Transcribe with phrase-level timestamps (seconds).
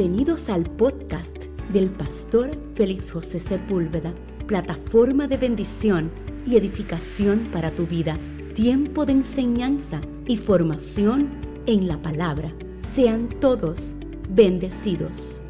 [0.00, 1.36] Bienvenidos al podcast
[1.74, 4.14] del pastor Félix José Sepúlveda,
[4.46, 6.10] plataforma de bendición
[6.46, 8.18] y edificación para tu vida,
[8.54, 11.28] tiempo de enseñanza y formación
[11.66, 12.50] en la palabra.
[12.80, 13.94] Sean todos
[14.30, 15.42] bendecidos.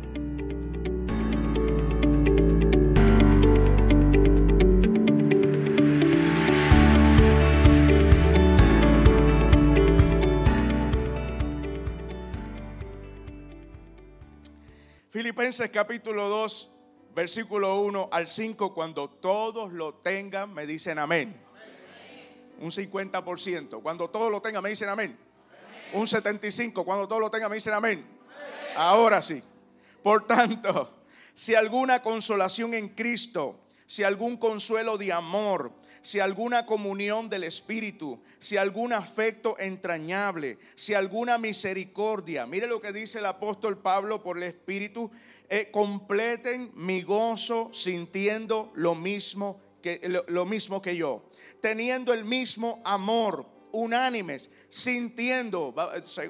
[15.50, 16.70] Filipenses capítulo 2,
[17.12, 21.42] versículo 1 al 5, cuando todos lo tengan, me dicen amén.
[22.60, 23.82] Un 50%.
[23.82, 25.18] Cuando todos lo tengan, me dicen amén.
[25.92, 26.84] Un 75%.
[26.84, 28.06] Cuando todos lo tengan, me dicen amén.
[28.76, 29.42] Ahora sí.
[30.04, 30.88] Por tanto,
[31.34, 33.58] si alguna consolación en Cristo,
[33.90, 40.94] si algún consuelo de amor, si alguna comunión del Espíritu, si algún afecto entrañable, si
[40.94, 42.46] alguna misericordia.
[42.46, 45.10] Mire lo que dice el apóstol Pablo por el Espíritu.
[45.48, 51.28] Eh, completen mi gozo sintiendo lo mismo que, lo mismo que yo,
[51.60, 55.74] teniendo el mismo amor unánimes, sintiendo,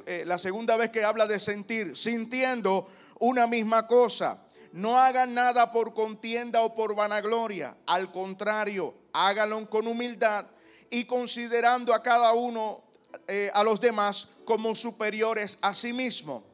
[0.06, 5.72] eh, la segunda vez que habla de sentir, sintiendo una misma cosa no hagan nada
[5.72, 7.76] por contienda o por vanagloria.
[7.86, 10.46] Al contrario, háganlo con humildad
[10.90, 12.82] y considerando a cada uno,
[13.27, 16.44] eh, a los demás, como superiores a sí mismo.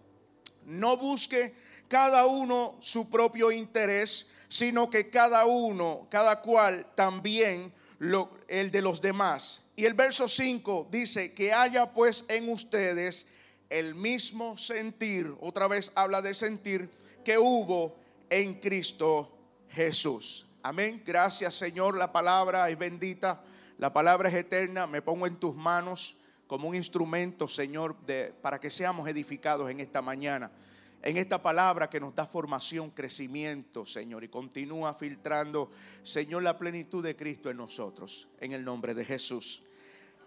[0.65, 1.55] No busque
[1.89, 8.83] cada uno su propio interés, sino que cada uno, cada cual también lo, el de
[8.83, 9.67] los demás.
[9.77, 13.27] Y el verso 5 dice que haya pues en ustedes
[13.69, 16.91] el mismo sentir, otra vez habla de sentir,
[17.25, 17.97] que hubo
[18.31, 19.37] en Cristo
[19.69, 20.47] Jesús.
[20.63, 21.03] Amén.
[21.05, 21.97] Gracias Señor.
[21.97, 23.43] La palabra es bendita.
[23.79, 24.87] La palabra es eterna.
[24.87, 26.17] Me pongo en tus manos
[26.47, 30.51] como un instrumento, Señor, de, para que seamos edificados en esta mañana.
[31.03, 35.71] En esta palabra que nos da formación, crecimiento, Señor, y continúa filtrando,
[36.03, 38.29] Señor, la plenitud de Cristo en nosotros.
[38.41, 39.63] En el nombre de Jesús.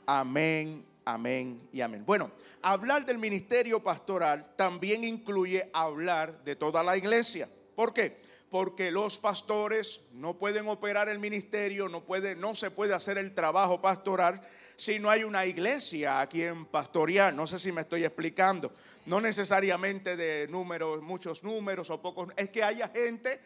[0.05, 2.03] Amén, amén y amén.
[2.05, 7.49] Bueno, hablar del ministerio pastoral también incluye hablar de toda la iglesia.
[7.79, 8.17] ¿Por qué?
[8.49, 13.33] Porque los pastores no pueden operar el ministerio, no, puede, no se puede hacer el
[13.33, 14.41] trabajo pastoral
[14.75, 17.33] si no hay una iglesia a quien pastorear.
[17.33, 18.73] No sé si me estoy explicando.
[19.05, 22.33] No necesariamente de números, muchos números o pocos.
[22.35, 23.39] Es que haya gente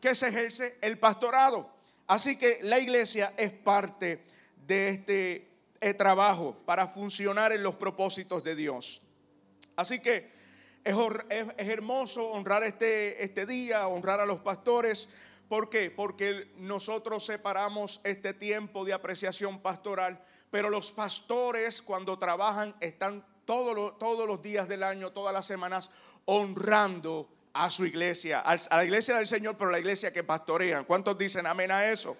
[0.00, 1.70] que se ejerce el pastorado.
[2.06, 4.22] Así que la iglesia es parte
[4.66, 5.48] de este
[5.82, 9.02] eh, trabajo para funcionar en los propósitos de Dios.
[9.76, 10.34] Así que
[10.86, 15.08] es, hermoso honrar este, este día, honrar a los pastores.
[15.48, 15.90] ¿Por qué?
[15.90, 20.20] Porque nosotros separamos este tiempo de apreciación pastoral,
[20.50, 25.46] pero los pastores cuando trabajan están todos los, todos los días del año, todas las
[25.46, 25.90] semanas,
[26.24, 30.84] honrando a su iglesia, a la iglesia del Señor, pero la iglesia que pastorean.
[30.84, 32.16] ¿Cuántos dicen amén a eso?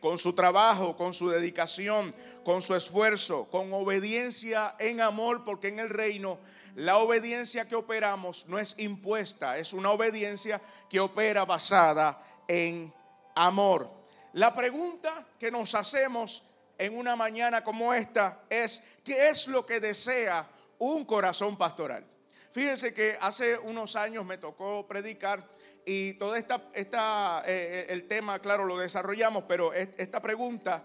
[0.00, 2.14] Con su trabajo, con su dedicación,
[2.44, 6.38] con su esfuerzo, con obediencia en amor, porque en el reino
[6.76, 12.92] la obediencia que operamos no es impuesta, es una obediencia que opera basada en
[13.34, 13.90] amor.
[14.34, 16.42] La pregunta que nos hacemos
[16.76, 20.46] en una mañana como esta es, ¿qué es lo que desea
[20.78, 22.04] un corazón pastoral?
[22.50, 25.46] Fíjense que hace unos años me tocó predicar
[25.88, 30.84] y todo esta, esta eh, el tema, claro, lo desarrollamos, pero esta pregunta,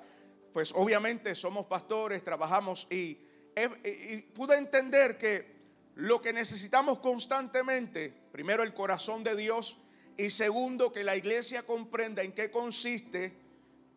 [0.53, 3.19] pues obviamente somos pastores, trabajamos y,
[3.83, 5.59] y pude entender que
[5.95, 9.77] lo que necesitamos constantemente, primero el corazón de Dios
[10.17, 13.33] y segundo que la iglesia comprenda en qué consiste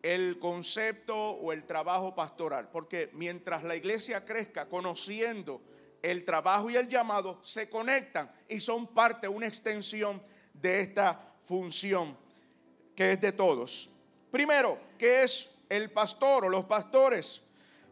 [0.01, 2.69] el concepto o el trabajo pastoral.
[2.71, 5.61] Porque mientras la iglesia crezca conociendo
[6.01, 10.21] el trabajo y el llamado, se conectan y son parte, una extensión
[10.65, 12.17] de esta función
[12.95, 13.91] que es de todos.
[14.31, 17.43] Primero, ¿qué es el pastor o los pastores?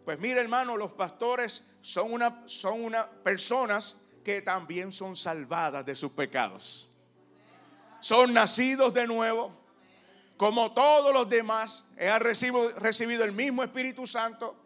[0.03, 5.95] Pues mire hermano, los pastores son una, son una personas que también son salvadas de
[5.95, 6.89] sus pecados.
[7.99, 9.51] Son nacidos de nuevo,
[10.35, 14.57] como todos los demás, han recibido, recibido el mismo Espíritu Santo,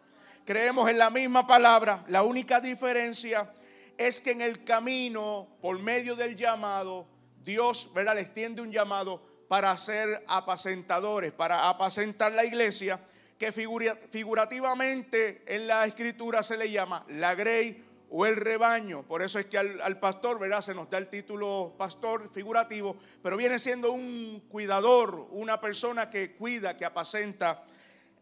[0.46, 3.52] creemos en la misma palabra, la única diferencia
[3.98, 8.14] es que en el camino, por medio del llamado, Dios ¿verdad?
[8.14, 13.00] les tiende un llamado para ser apacentadores, para apacentar la iglesia,
[13.38, 19.02] que figurativamente en la escritura se le llama la grey o el rebaño.
[19.02, 20.60] Por eso es que al, pastor, ¿verdad?
[20.60, 26.34] Se nos da el título pastor figurativo, pero viene siendo un cuidador, una persona que
[26.34, 27.64] cuida, que apacenta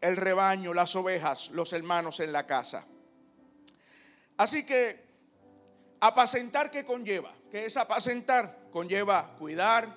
[0.01, 2.85] el rebaño, las ovejas, los hermanos en la casa.
[4.37, 5.06] Así que,
[5.99, 7.33] apacentar, ¿qué conlleva?
[7.49, 8.67] ¿Qué es apacentar?
[8.77, 9.87] conlleva cuidar,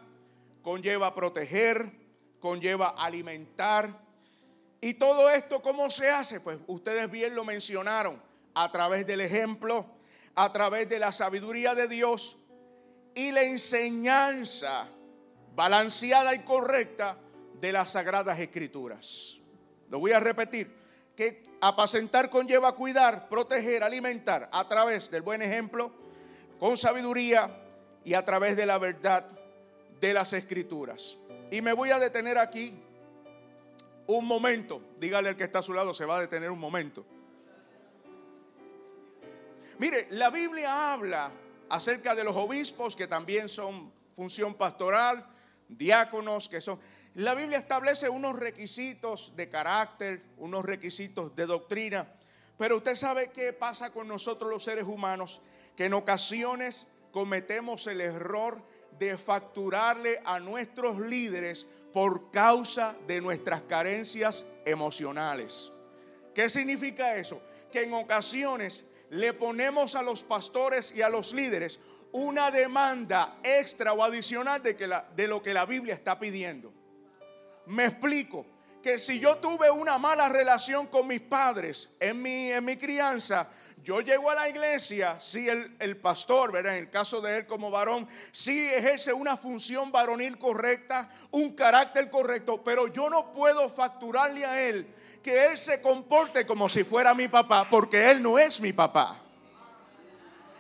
[0.63, 1.91] conlleva proteger,
[2.41, 3.95] conlleva alimentar.
[4.81, 6.41] Y todo esto, ¿cómo se hace?
[6.41, 8.19] Pues ustedes bien lo mencionaron,
[8.55, 9.85] a través del ejemplo,
[10.35, 12.39] a través de la sabiduría de Dios
[13.15, 14.89] y la enseñanza
[15.55, 17.19] balanceada y correcta
[17.61, 19.41] de las sagradas escrituras.
[19.91, 20.75] Lo voy a repetir,
[21.15, 25.93] que apacentar conlleva cuidar, proteger, alimentar a través del buen ejemplo,
[26.59, 27.51] con sabiduría
[28.05, 29.27] y a través de la verdad
[30.01, 31.19] de las escrituras.
[31.51, 32.83] Y me voy a detener aquí
[34.07, 34.83] un momento.
[34.99, 37.05] Dígale al que está a su lado, se va a detener un momento.
[39.79, 41.31] Mire, la Biblia habla
[41.69, 45.27] acerca de los obispos que también son función pastoral,
[45.69, 46.79] diáconos que son...
[47.15, 52.07] La Biblia establece unos requisitos de carácter, unos requisitos de doctrina,
[52.57, 55.41] pero usted sabe qué pasa con nosotros los seres humanos,
[55.77, 58.63] que en ocasiones cometemos el error
[58.99, 65.73] de facturarle a nuestros líderes por causa de nuestras carencias emocionales.
[66.33, 67.43] ¿Qué significa eso?
[67.73, 71.81] Que en ocasiones le ponemos a los pastores y a los líderes
[72.13, 74.75] una demanda extra o adicional de,
[75.17, 76.73] de lo que la Biblia está pidiendo.
[77.71, 78.45] Me explico
[78.83, 83.49] que si yo tuve una mala relación con mis padres en mi, en mi crianza,
[83.85, 86.77] yo llego a la iglesia, si el, el, pastor, ¿verdad?
[86.77, 92.11] en el caso de él como varón, sí ejerce una función varonil correcta, un carácter
[92.11, 97.15] correcto, pero yo no puedo facturarle a él que él se comporte como si fuera
[97.15, 99.21] mi papá, porque él no es mi papá.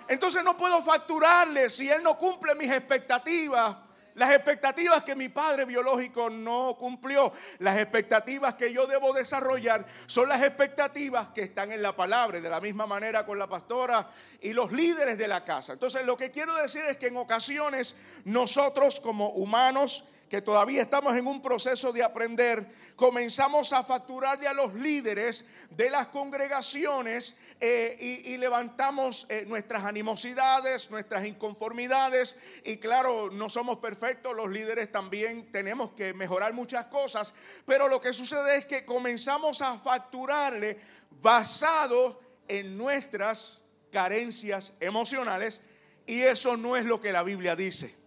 [0.06, 3.76] Entonces no puedo facturarle si él no cumple mis expectativas
[4.20, 10.28] las expectativas que mi padre biológico no cumplió, las expectativas que yo debo desarrollar, son
[10.28, 14.10] las expectativas que están en la palabra, de la misma manera con la pastora
[14.42, 15.72] y los líderes de la casa.
[15.72, 17.96] Entonces lo que quiero decir es que en ocasiones
[18.26, 24.54] nosotros como humanos, que todavía estamos en un proceso de aprender, comenzamos a facturarle a
[24.54, 32.36] los líderes de las congregaciones eh, y, levantamos eh, nuestras animosidades, nuestras inconformidades.
[32.62, 37.34] Y claro, no somos perfectos, los líderes también tenemos que mejorar muchas cosas,
[37.66, 40.78] pero lo que sucede es que comenzamos a facturarle
[41.20, 45.60] basado en nuestras carencias emocionales
[46.06, 47.99] y eso no es lo que la Biblia dice.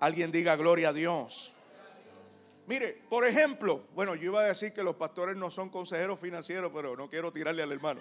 [0.00, 1.52] Alguien diga gloria a Dios.
[2.66, 6.70] Mire, por ejemplo, bueno, yo iba a decir que los pastores no son consejeros financieros,
[6.74, 8.00] pero no quiero tirarle al hermano.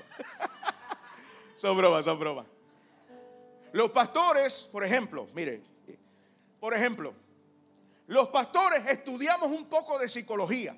[1.55, 2.45] son bromas, son bromas.
[3.71, 5.61] Los pastores, por ejemplo, mire,
[6.59, 7.13] por ejemplo,
[8.07, 10.75] los pastores estudiamos un poco de psicología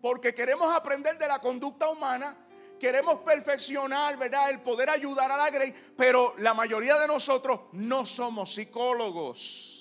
[0.00, 2.36] porque queremos aprender de la conducta humana,
[2.78, 4.50] queremos perfeccionar, ¿verdad?
[4.50, 9.79] El poder ayudar a la grey, pero la mayoría de nosotros no somos psicólogos.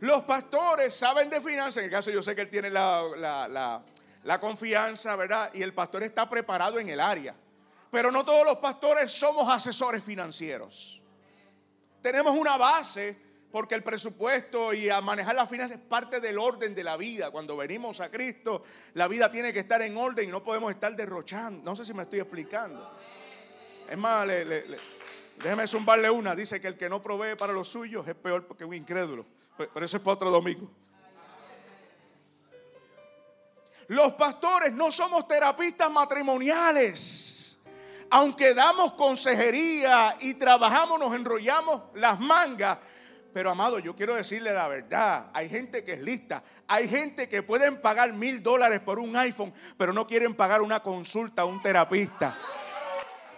[0.00, 3.82] Los pastores saben de finanzas, en el caso yo sé que él tiene la,
[4.40, 5.50] confianza, ¿verdad?
[5.54, 7.34] Y el pastor está preparado en el área.
[7.90, 11.00] Pero no todos los pastores somos asesores financieros.
[12.02, 16.74] Tenemos una base porque el presupuesto y a manejar las finanzas es parte del orden
[16.74, 17.30] de la vida.
[17.30, 18.64] Cuando venimos a Cristo,
[18.94, 21.62] la vida tiene que estar en orden y no podemos estar derrochando.
[21.64, 22.90] No sé si me estoy explicando.
[23.88, 26.34] Es más, déjeme zumbarle una.
[26.34, 29.24] Dice que el que no provee para los suyos es peor que un incrédulo.
[29.56, 30.70] Pero eso es para otro domingo.
[33.88, 37.60] Los pastores no somos terapistas matrimoniales.
[38.10, 42.78] Aunque damos consejería y trabajamos, nos enrollamos las mangas.
[43.32, 45.30] Pero amado, yo quiero decirle la verdad.
[45.34, 46.42] Hay gente que es lista.
[46.66, 50.80] Hay gente que pueden pagar mil dólares por un iPhone, pero no quieren pagar una
[50.80, 52.34] consulta a un terapista.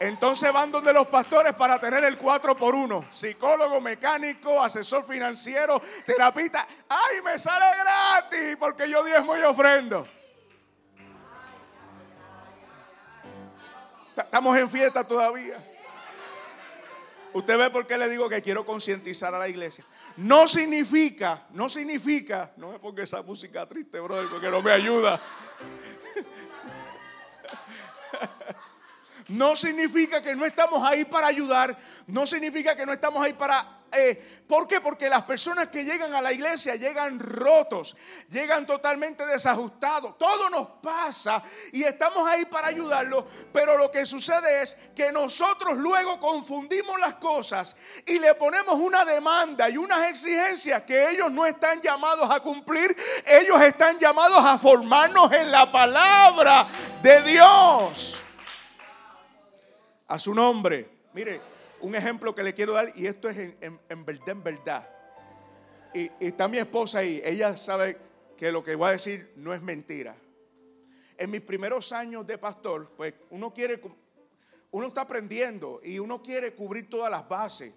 [0.01, 3.07] Entonces van donde los pastores para tener el 4 por 1.
[3.11, 6.67] Psicólogo, mecánico, asesor financiero, terapista.
[6.89, 8.57] ¡Ay, me sale gratis!
[8.59, 10.07] Porque yo diezmo y ofrendo.
[14.17, 15.65] Estamos en fiesta todavía.
[17.33, 19.85] Usted ve por qué le digo que quiero concientizar a la iglesia.
[20.17, 25.21] No significa, no significa, no me ponga esa música triste, brother, porque no me ayuda.
[29.29, 33.75] No significa que no estamos ahí para ayudar, no significa que no estamos ahí para...
[33.91, 34.83] Eh, ¿Por qué?
[34.83, 37.97] Porque las personas que llegan a la iglesia llegan rotos,
[38.31, 40.17] llegan totalmente desajustados.
[40.19, 41.43] Todo nos pasa
[41.73, 47.15] y estamos ahí para ayudarlos, pero lo que sucede es que nosotros luego confundimos las
[47.15, 52.41] cosas y le ponemos una demanda y unas exigencias que ellos no están llamados a
[52.41, 52.95] cumplir,
[53.27, 56.69] ellos están llamados a formarnos en la palabra
[57.03, 58.23] de Dios
[60.09, 60.89] a su nombre.
[61.13, 61.41] Mire,
[61.81, 64.89] un ejemplo que le quiero dar, y esto es en, verdad, en verdad.
[65.95, 67.21] Y, está mi esposa ahí.
[67.25, 67.99] Ella sabe
[68.37, 70.17] que lo que voy a decir no es mentira.
[71.17, 73.81] En mis primeros años de pastor, pues uno quiere,
[74.71, 77.73] uno está aprendiendo y uno quiere cubrir todas las bases.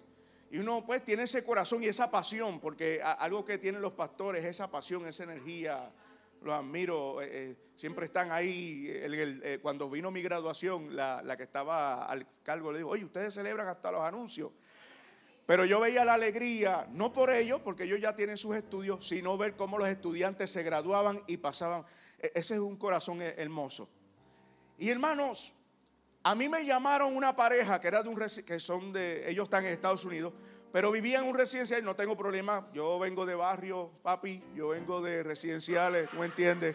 [0.50, 4.44] Y uno pues tiene ese corazón y esa pasión, porque algo que tienen los pastores,
[4.44, 5.90] esa pasión, esa energía,
[6.44, 8.86] los admiro, eh, eh, siempre están ahí.
[8.88, 13.34] Eh, cuando vino mi graduación, la, la, que estaba al cargo le dijo, oye, ustedes
[13.34, 14.50] celebran hasta los anuncios.
[15.46, 19.36] Pero yo veía la alegría, no por ellos, porque ellos ya tienen sus estudios, sino
[19.36, 21.84] ver cómo los estudiantes se graduaban y pasaban.
[22.18, 23.88] E, ese es un corazón hermoso.
[24.78, 25.54] Y hermanos,
[26.22, 29.64] a mí me llamaron una pareja que era de un que son de ellos están
[29.64, 30.32] en Estados Unidos,
[30.72, 32.66] pero vivían en un residencial, no tengo problema.
[32.72, 36.74] Yo vengo de barrio, papi, yo vengo de residenciales, tú me entiendes.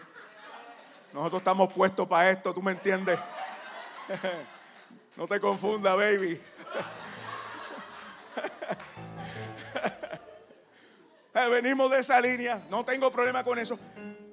[1.12, 3.18] Nosotros estamos puestos para esto, tú me entiendes.
[5.18, 6.40] no te confunda, baby.
[11.52, 13.80] Venimos de esa línea, no tengo problema con eso,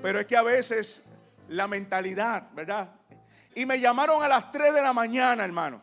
[0.02, 1.04] pero es que a veces
[1.48, 2.90] la mentalidad, ¿verdad?
[3.54, 5.82] Y me llamaron a las 3 de la mañana, hermano.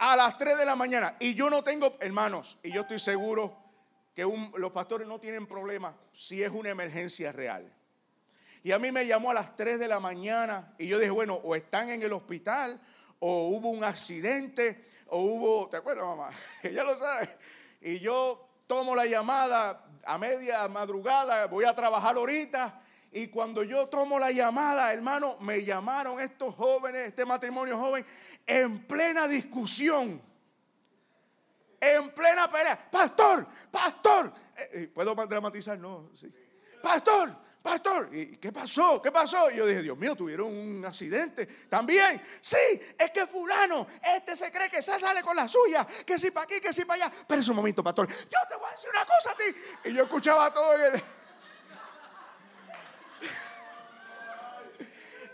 [0.00, 1.16] A las 3 de la mañana.
[1.20, 3.54] Y yo no tengo, hermanos, y yo estoy seguro
[4.14, 4.26] que
[4.56, 7.70] los pastores no tienen problema si es una emergencia real.
[8.62, 11.34] Y a mí me llamó a las 3 de la mañana y yo dije, bueno,
[11.34, 12.80] o están en el hospital,
[13.18, 16.30] o hubo un accidente, o hubo, ¿te acuerdas, mamá?
[16.62, 17.28] Ella lo sabe.
[17.82, 22.80] Y yo tomo la llamada a media madrugada, voy a trabajar ahorita.
[23.12, 28.06] Y cuando yo tomo la llamada, hermano, me llamaron estos jóvenes, este matrimonio joven,
[28.46, 30.22] en plena discusión.
[31.80, 32.88] En plena pelea.
[32.90, 34.32] Pastor, pastor.
[34.56, 35.76] Eh, eh, ¿Puedo dramatizar?
[35.78, 36.32] No, sí.
[36.80, 39.02] Pastor, pastor, ¿y qué pasó?
[39.02, 39.50] ¿Qué pasó?
[39.50, 41.46] Y yo dije, Dios mío, tuvieron un accidente.
[41.68, 43.86] También, sí, es que fulano,
[44.16, 47.06] este se cree que sale con la suya, que si para aquí, que si para
[47.06, 47.14] allá.
[47.26, 49.90] Pero es un momento, pastor, yo te voy a decir una cosa a ti.
[49.90, 51.02] Y yo escuchaba todo en el...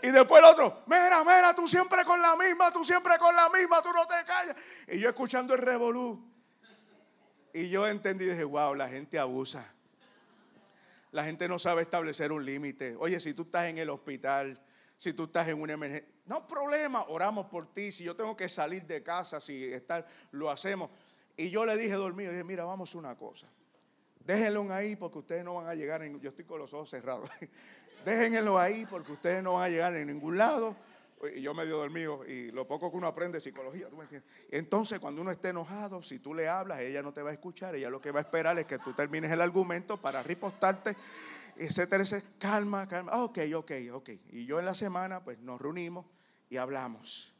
[0.01, 3.49] Y después el otro, mira, mira, tú siempre con la misma, tú siempre con la
[3.49, 4.55] misma, tú no te callas.
[4.87, 6.23] Y yo escuchando el revolú.
[7.53, 9.73] Y yo entendí y dije, wow, la gente abusa.
[11.11, 12.95] La gente no sabe establecer un límite.
[12.99, 14.61] Oye, si tú estás en el hospital,
[14.97, 17.91] si tú estás en una emergencia, no problema, oramos por ti.
[17.91, 20.91] Si yo tengo que salir de casa, si estar, lo hacemos.
[21.35, 23.47] Y yo le dije dormido, dije, mira, vamos una cosa.
[24.19, 27.29] Déjenlo ahí porque ustedes no van a llegar en, yo estoy con los ojos cerrados.
[28.05, 30.75] Déjenlo ahí porque ustedes no van a llegar en ningún lado
[31.35, 34.29] y yo medio dormido, y lo poco que uno aprende de psicología, ¿tú me entiendes?
[34.51, 37.75] Entonces, cuando uno esté enojado, si tú le hablas, ella no te va a escuchar,
[37.75, 40.95] ella lo que va a esperar es que tú termines el argumento para ripostarte,
[41.55, 42.33] etcétera, etcétera.
[42.37, 43.11] Calma, calma.
[43.13, 44.09] Ah, ok, ok, ok.
[44.29, 46.05] Y yo en la semana, pues nos reunimos
[46.49, 47.33] y hablamos.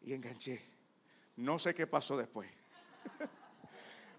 [0.00, 0.62] Y enganché.
[1.36, 2.48] No sé qué pasó después.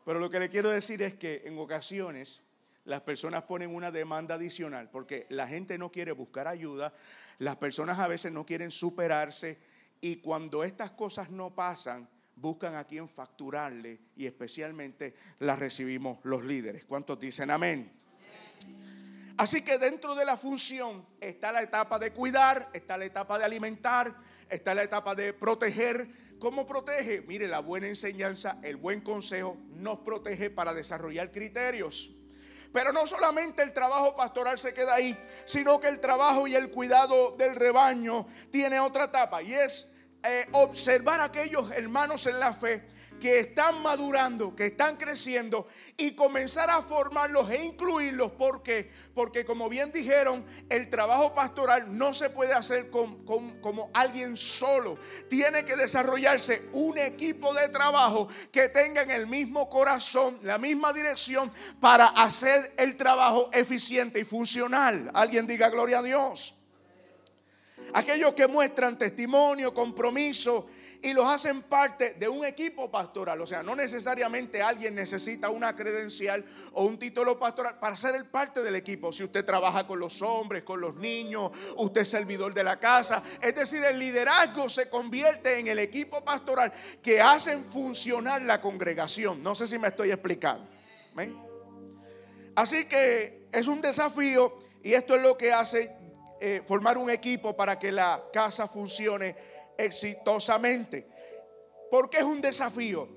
[0.06, 2.44] Pero lo que le quiero decir es que en ocasiones
[2.90, 6.92] las personas ponen una demanda adicional porque la gente no quiere buscar ayuda,
[7.38, 9.60] las personas a veces no quieren superarse
[10.02, 16.44] y cuando estas cosas no pasan, buscan a quien facturarle y especialmente las recibimos los
[16.44, 16.84] líderes.
[16.86, 17.92] ¿Cuántos dicen amén?
[19.38, 23.46] Así que dentro de la función está la etapa de cuidar, está la etapa de
[23.46, 24.16] alimentar,
[24.50, 26.08] está la etapa de proteger.
[26.40, 27.22] ¿Cómo protege?
[27.22, 32.16] Mire, la buena enseñanza, el buen consejo nos protege para desarrollar criterios.
[32.72, 36.70] Pero no solamente el trabajo pastoral se queda ahí, sino que el trabajo y el
[36.70, 42.54] cuidado del rebaño tiene otra etapa y es eh, observar a aquellos hermanos en la
[42.54, 42.86] fe
[43.20, 48.32] que están madurando, que están creciendo y comenzar a formarlos e incluirlos.
[48.32, 48.90] ¿Por qué?
[49.14, 54.98] Porque como bien dijeron, el trabajo pastoral no se puede hacer como alguien solo.
[55.30, 61.52] Tiene que desarrollarse un equipo de trabajo que tengan el mismo corazón, la misma dirección
[61.80, 65.12] para hacer el trabajo eficiente y funcional.
[65.14, 66.56] Alguien diga gloria a Dios.
[67.94, 70.68] Aquellos que muestran testimonio, compromiso
[71.02, 73.40] y los hacen parte de un equipo pastoral.
[73.42, 78.26] O sea, no necesariamente alguien necesita una credencial o un título pastoral para ser el
[78.26, 79.14] parte del equipo.
[79.14, 83.24] Si usted trabaja con los hombres, con los niños, usted es servidor de la casa.
[83.42, 89.42] Es decir, el liderazgo se convierte en el equipo pastoral que hacen funcionar la congregación.
[89.42, 90.68] No sé si me estoy explicando.
[92.56, 95.96] Así que es un desafío y esto es lo que hace
[96.42, 99.36] eh, formar un equipo para que la casa funcione
[99.80, 101.08] exitosamente.
[101.90, 103.08] ¿Por qué es un desafío?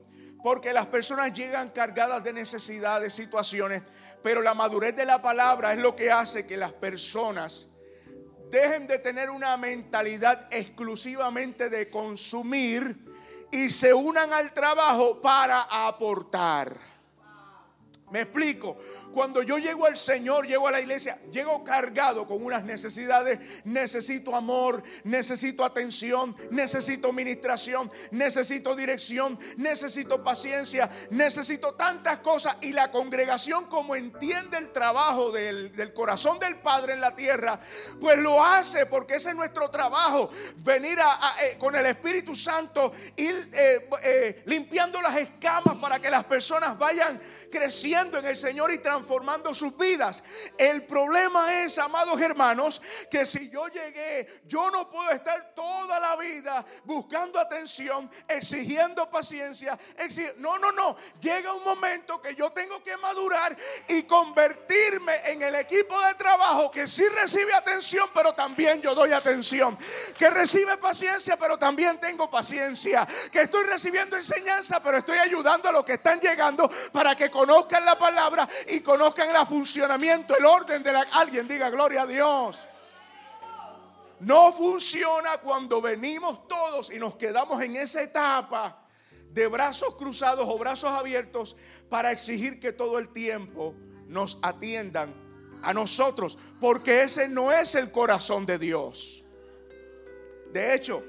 [0.43, 3.83] Porque las personas llegan cargadas de necesidades, situaciones,
[4.23, 7.69] pero la madurez de la palabra es lo que hace que las personas
[8.51, 12.97] dejen de tener una mentalidad exclusivamente de consumir
[13.51, 16.92] y se unan al trabajo para aportar.
[18.13, 18.77] Me explico.
[19.11, 23.39] Cuando yo llego al Señor, llego a la iglesia, llego cargado con unas necesidades.
[23.65, 32.59] Necesito amor, necesito atención, necesito ministración, necesito dirección, necesito paciencia, necesito tantas cosas.
[32.61, 37.59] Y la congregación, como entiende el trabajo del, corazón del Padre en la tierra,
[37.99, 40.31] pues lo hace porque ese es nuestro trabajo.
[40.57, 46.25] Venir eh, con el Espíritu Santo, ir eh, eh, limpiando las escamas para que las
[46.25, 47.19] personas vayan
[47.51, 50.23] creciendo en el Señor y transformando sus vidas.
[50.59, 56.17] El problema es, amados hermanos, que si yo llegué, yo no puedo estar toda la
[56.17, 59.79] vida buscando atención, exigiendo paciencia.
[60.39, 60.97] no, no, no.
[61.21, 63.57] Llega un momento que yo tengo que madurar
[63.89, 69.13] y convertirme en el equipo de trabajo que sí recibe atención, pero también yo doy
[69.13, 69.79] atención.
[70.19, 73.07] Que recibe paciencia, pero también tengo paciencia.
[73.31, 77.85] Que estoy recibiendo enseñanza, pero estoy ayudando a los que están llegando para que conozcan
[77.85, 81.01] la palabra y conozcan el funcionamiento, el orden de la...
[81.13, 82.69] Alguien diga gloria a Dios.
[84.21, 88.87] No funciona cuando venimos todos y nos quedamos en esa etapa
[89.31, 91.57] de brazos cruzados o brazos abiertos
[91.89, 93.75] para exigir que todo el tiempo
[94.07, 95.15] nos atiendan
[95.63, 99.25] a nosotros, porque ese no es el corazón de Dios.
[100.53, 101.03] De hecho,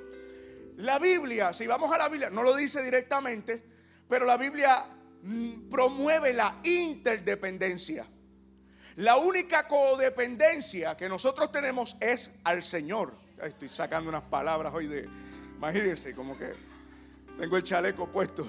[0.78, 3.64] la Biblia, si vamos a la Biblia, no lo dice directamente,
[4.08, 4.86] pero la Biblia
[5.70, 8.06] promueve la interdependencia.
[8.98, 13.14] La única codependencia que nosotros tenemos es al Señor.
[13.42, 15.10] Estoy sacando unas palabras hoy de,
[15.56, 16.54] imagínense, como que
[17.40, 18.46] tengo el chaleco puesto.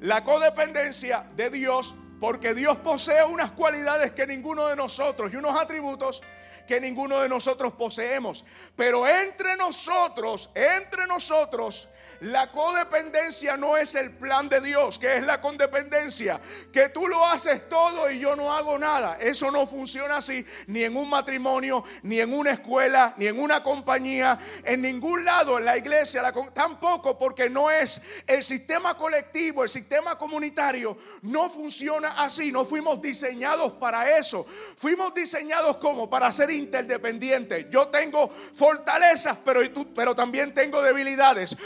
[0.00, 5.58] La codependencia de Dios, porque Dios posee unas cualidades que ninguno de nosotros y unos
[5.58, 6.22] atributos
[6.66, 8.44] que ninguno de nosotros poseemos.
[8.76, 11.88] Pero entre nosotros, entre nosotros,
[12.20, 16.40] la codependencia no es el plan de Dios, que es la codependencia,
[16.72, 19.18] que tú lo haces todo y yo no hago nada.
[19.20, 23.62] Eso no funciona así, ni en un matrimonio, ni en una escuela, ni en una
[23.62, 29.70] compañía, en ningún lado, en la iglesia, tampoco, porque no es el sistema colectivo, el
[29.70, 32.52] sistema comunitario, no funciona así.
[32.52, 34.46] No fuimos diseñados para eso.
[34.76, 37.66] Fuimos diseñados como para ser interdependientes.
[37.70, 39.60] Yo tengo fortalezas, pero,
[39.94, 41.56] pero también tengo debilidades.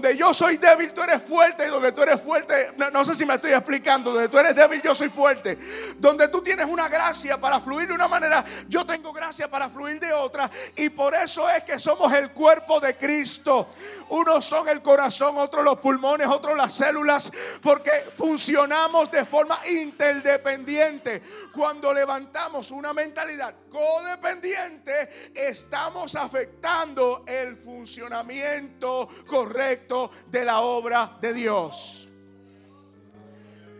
[0.00, 1.66] Donde yo soy débil, tú eres fuerte.
[1.66, 4.12] Y donde tú eres fuerte, no, sé si me estoy explicando.
[4.12, 5.58] Donde tú eres débil, yo soy fuerte.
[5.98, 10.00] Donde tú tienes una gracia para fluir de una manera, yo tengo gracia para fluir
[10.00, 10.50] de otra.
[10.76, 13.68] Y por eso es que somos el cuerpo de Cristo.
[14.08, 17.30] Unos son el corazón, otros los pulmones, otros las células.
[17.62, 21.22] Porque funcionamos de forma interdependiente.
[21.52, 29.89] Cuando levantamos una mentalidad codependiente, estamos afectando el funcionamiento correcto
[30.30, 32.08] de la obra de Dios.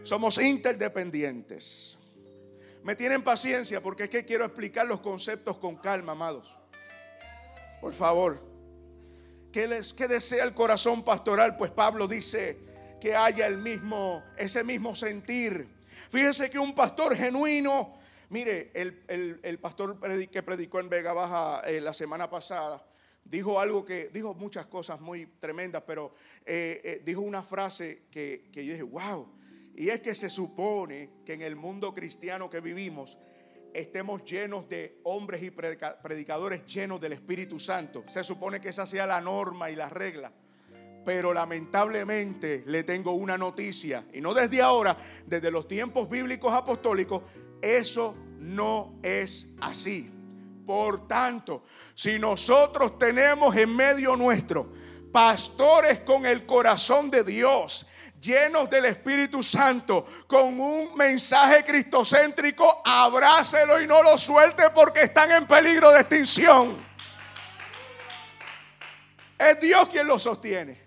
[0.03, 1.99] Somos interdependientes.
[2.83, 6.59] Me tienen paciencia porque es que quiero explicar los conceptos con calma, amados.
[7.81, 8.41] Por favor.
[9.53, 11.57] ¿Qué, les, qué desea el corazón pastoral?
[11.57, 12.59] Pues Pablo dice
[13.01, 15.69] que haya el mismo, ese mismo sentir.
[16.11, 17.99] Fíjese que un pastor genuino,
[18.31, 22.83] mire, el, pastor que predicó en Vega Baja eh, la semana pasada,
[23.31, 26.13] dijo algo que, dijo muchas cosas muy tremendas, pero
[26.45, 29.27] eh, eh, dijo una frase que, que yo dije, wow,
[29.77, 33.17] y es que se supone que en el mundo cristiano que vivimos
[33.73, 38.05] estemos llenos de hombres y predicadores llenos del Espíritu Santo.
[38.09, 40.33] Se supone que esa sea la norma y la regla.
[41.05, 47.23] Pero lamentablemente le tengo una noticia, y no desde ahora, desde los tiempos bíblicos apostólicos,
[47.63, 50.20] eso no es así.
[50.71, 51.65] Por tanto,
[51.97, 54.73] si nosotros tenemos en medio nuestro
[55.13, 57.89] pastores con el corazón de Dios,
[58.21, 65.33] llenos del Espíritu Santo, con un mensaje cristocéntrico, abrácelo y no lo suelte porque están
[65.33, 66.77] en peligro de extinción.
[69.37, 70.81] Es Dios quien lo sostiene.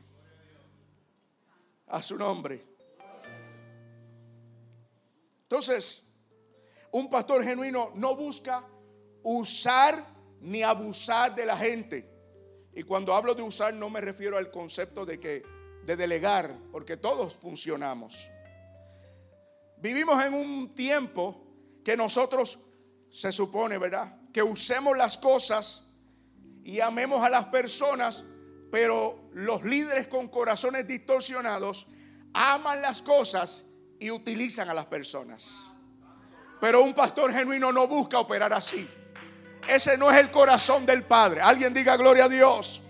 [1.88, 2.66] A su nombre.
[5.42, 6.08] Entonces,
[6.92, 8.64] un pastor genuino no busca
[9.24, 10.06] usar
[10.42, 12.10] ni abusar de la gente.
[12.74, 15.44] Y cuando hablo de usar no me refiero al concepto de que
[15.86, 18.30] de delegar, porque todos funcionamos.
[19.78, 21.46] Vivimos en un tiempo
[21.84, 22.60] que nosotros
[23.10, 24.18] se supone, ¿verdad?
[24.32, 25.92] Que usemos las cosas
[26.64, 28.24] y amemos a las personas,
[28.72, 31.88] pero los líderes con corazones distorsionados
[32.34, 33.66] aman las cosas
[34.00, 35.70] y utilizan a las personas.
[36.62, 38.88] Pero un pastor genuino no busca operar así.
[39.68, 41.42] Ese no es el corazón del Padre.
[41.42, 42.84] Alguien diga gloria a Dios.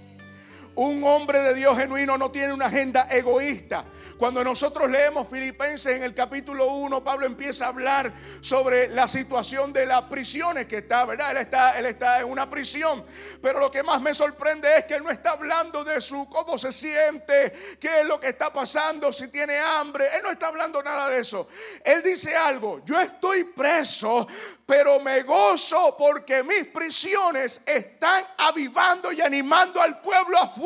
[0.75, 3.85] Un hombre de Dios genuino no tiene una agenda egoísta.
[4.17, 9.71] Cuando nosotros leemos Filipenses en el capítulo 1, Pablo empieza a hablar sobre la situación
[9.71, 11.29] de las prisiones que está, ¿verdad?
[11.31, 13.05] Él está, él está en una prisión.
[13.39, 16.57] Pero lo que más me sorprende es que él no está hablando de su cómo
[16.57, 20.05] se siente, qué es lo que está pasando, si tiene hambre.
[20.15, 21.47] Él no está hablando nada de eso.
[21.85, 24.25] Él dice algo, yo estoy preso,
[24.65, 30.62] pero me gozo porque mis prisiones están avivando y animando al pueblo afuera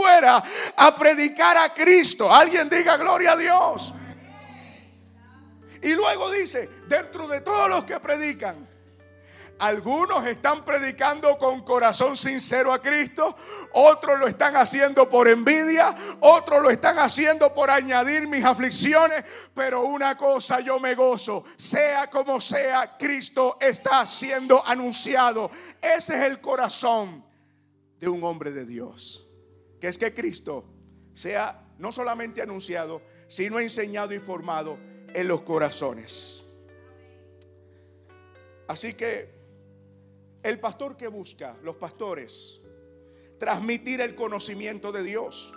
[0.76, 2.34] a predicar a Cristo.
[2.34, 3.94] Alguien diga gloria a Dios.
[5.82, 8.68] Y luego dice, dentro de todos los que predican,
[9.60, 13.36] algunos están predicando con corazón sincero a Cristo,
[13.74, 19.84] otros lo están haciendo por envidia, otros lo están haciendo por añadir mis aflicciones, pero
[19.84, 25.50] una cosa yo me gozo, sea como sea, Cristo está siendo anunciado.
[25.82, 27.24] Ese es el corazón
[28.00, 29.27] de un hombre de Dios,
[29.80, 30.66] que es que Cristo
[31.14, 34.78] sea no solamente anunciado, sino enseñado y formado
[35.14, 36.44] en los corazones.
[38.68, 39.30] Así que
[40.44, 42.62] el pastor que busca, los pastores,
[43.38, 45.54] transmitir el conocimiento de Dios.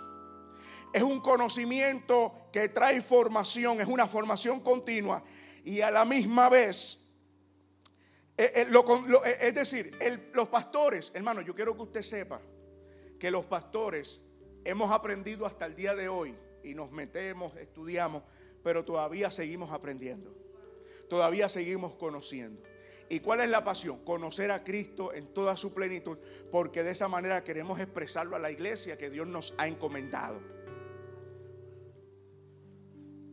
[0.93, 5.23] Es un conocimiento que trae formación, es una formación continua
[5.63, 6.99] y a la misma vez,
[8.37, 9.97] eh, eh, eh, es decir,
[10.33, 12.41] los pastores, hermano, yo quiero que usted sepa
[13.21, 14.19] que los pastores
[14.63, 18.23] hemos aprendido hasta el día de hoy y nos metemos, estudiamos,
[18.63, 20.35] pero todavía seguimos aprendiendo,
[21.07, 22.63] todavía seguimos conociendo.
[23.09, 24.03] ¿Y cuál es la pasión?
[24.03, 26.17] Conocer a Cristo en toda su plenitud,
[26.51, 30.41] porque de esa manera queremos expresarlo a la iglesia que Dios nos ha encomendado.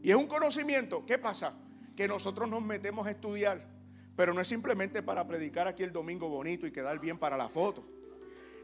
[0.02, 1.58] Y es un conocimiento, ¿qué pasa?
[1.96, 3.66] Que nosotros nos metemos a estudiar,
[4.14, 7.48] pero no es simplemente para predicar aquí el domingo bonito y quedar bien para la
[7.48, 7.97] foto.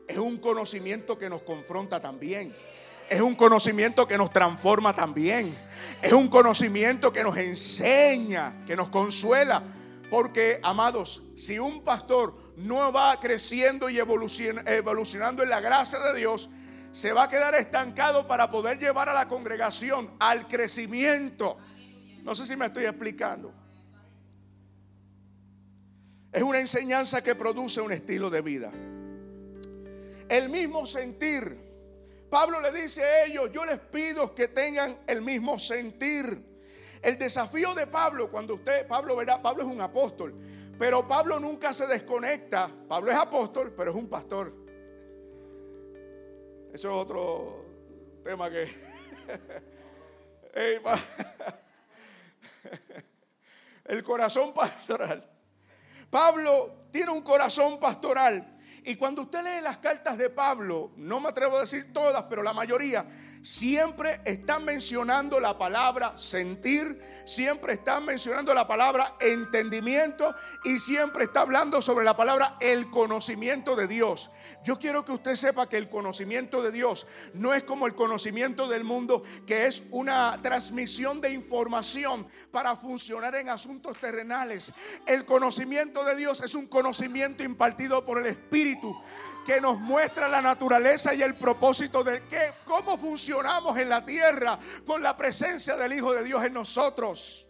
[0.06, 2.54] Es un conocimiento que nos confronta también.
[3.08, 5.54] Es un conocimiento que nos transforma también.
[6.02, 9.62] Es un conocimiento que nos enseña, que nos consuela
[10.14, 16.48] porque, amados, si un pastor no va creciendo y evolucionando en la gracia de Dios,
[16.92, 21.58] se va a quedar estancado para poder llevar a la congregación al crecimiento.
[22.22, 23.52] No sé si me estoy explicando.
[26.32, 28.72] Es una enseñanza que produce un estilo de vida.
[30.28, 31.62] El mismo sentir.
[32.30, 36.52] Pablo le dice a ellos, yo les pido que tengan el mismo sentir.
[37.02, 40.34] El desafío de Pablo, cuando usted, Pablo verá, Pablo es un apóstol,
[40.78, 42.70] pero Pablo nunca se desconecta.
[42.88, 44.52] Pablo es apóstol, pero es un pastor.
[46.72, 47.64] Eso es otro
[48.24, 48.68] tema que...
[53.84, 55.24] el corazón pastoral.
[56.10, 58.53] Pablo tiene un corazón pastoral.
[58.86, 62.42] Y cuando usted lee las cartas de Pablo, no me atrevo a decir todas, pero
[62.42, 63.06] la mayoría,
[63.42, 71.40] siempre están mencionando la palabra sentir, siempre están mencionando la palabra entendimiento y siempre está
[71.40, 74.30] hablando sobre la palabra el conocimiento de Dios.
[74.64, 78.68] Yo quiero que usted sepa que el conocimiento de Dios no es como el conocimiento
[78.68, 84.72] del mundo, que es una transmisión de información para funcionar en asuntos terrenales.
[85.06, 88.73] El conocimiento de Dios es un conocimiento impartido por el Espíritu
[89.44, 94.58] que nos muestra la naturaleza y el propósito de que, cómo funcionamos en la tierra
[94.86, 97.48] con la presencia del Hijo de Dios en nosotros.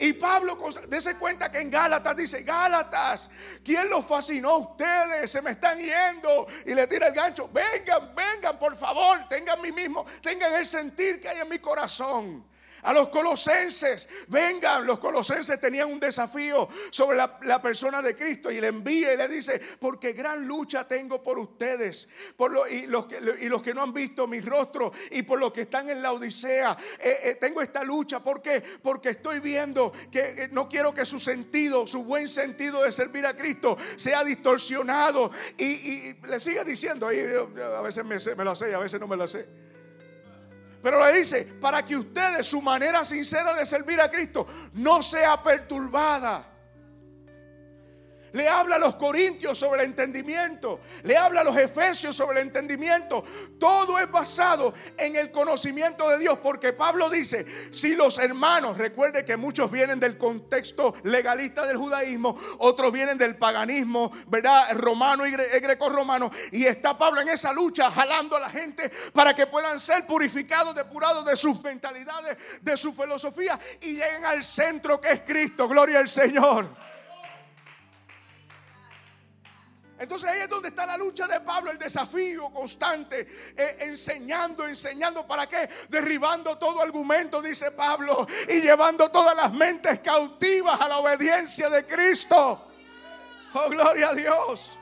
[0.00, 3.28] Y Pablo, dése cuenta que en Gálatas dice, Gálatas,
[3.64, 5.30] ¿quién los fascinó ustedes?
[5.30, 6.46] Se me están yendo.
[6.66, 11.20] Y le tira el gancho, vengan, vengan, por favor, tengan mi mismo, tengan el sentir
[11.20, 12.46] que hay en mi corazón.
[12.82, 18.60] A los colosenses, vengan, los colosenses tenían un desafío sobre la, persona de Cristo y
[18.60, 23.18] le envía y le dice, porque gran lucha tengo por ustedes por y, los que,
[23.40, 26.12] y, los que, no han visto mi rostro y por los que están en la
[26.12, 26.76] Odisea.
[27.00, 28.42] Eh, eh, tengo esta lucha, ¿por
[28.82, 33.26] Porque estoy viendo que eh, no quiero que su sentido, su buen sentido de servir
[33.26, 35.30] a Cristo sea distorsionado.
[35.56, 39.26] Y, le sigue diciendo, a veces me, me lo sé, a veces no me lo
[39.26, 39.67] sé.
[40.82, 45.42] Pero le dice, para que ustedes, su manera sincera de servir a Cristo, no sea
[45.42, 46.57] perturbada.
[48.32, 50.80] Le habla a los corintios sobre el entendimiento.
[51.04, 53.24] Le habla a los efesios sobre el entendimiento.
[53.58, 56.38] Todo es basado en el conocimiento de Dios.
[56.42, 62.38] Porque Pablo dice, si los hermanos, recuerde que muchos vienen del contexto legalista del judaísmo,
[62.58, 64.72] otros vienen del paganismo, ¿verdad?
[64.74, 66.30] Romano y greco-romano.
[66.52, 70.74] Y está Pablo en esa lucha jalando a la gente para que puedan ser purificados,
[70.74, 75.68] depurados de sus mentalidades, de su filosofía y lleguen al centro que es Cristo.
[75.68, 76.87] Gloria al Señor.
[79.98, 85.26] Entonces ahí es donde está la lucha de Pablo, el desafío constante, eh, enseñando, enseñando
[85.26, 90.98] para qué, derribando todo argumento, dice Pablo, y llevando todas las mentes cautivas a la
[90.98, 92.64] obediencia de Cristo.
[93.54, 94.72] Oh, gloria a Dios.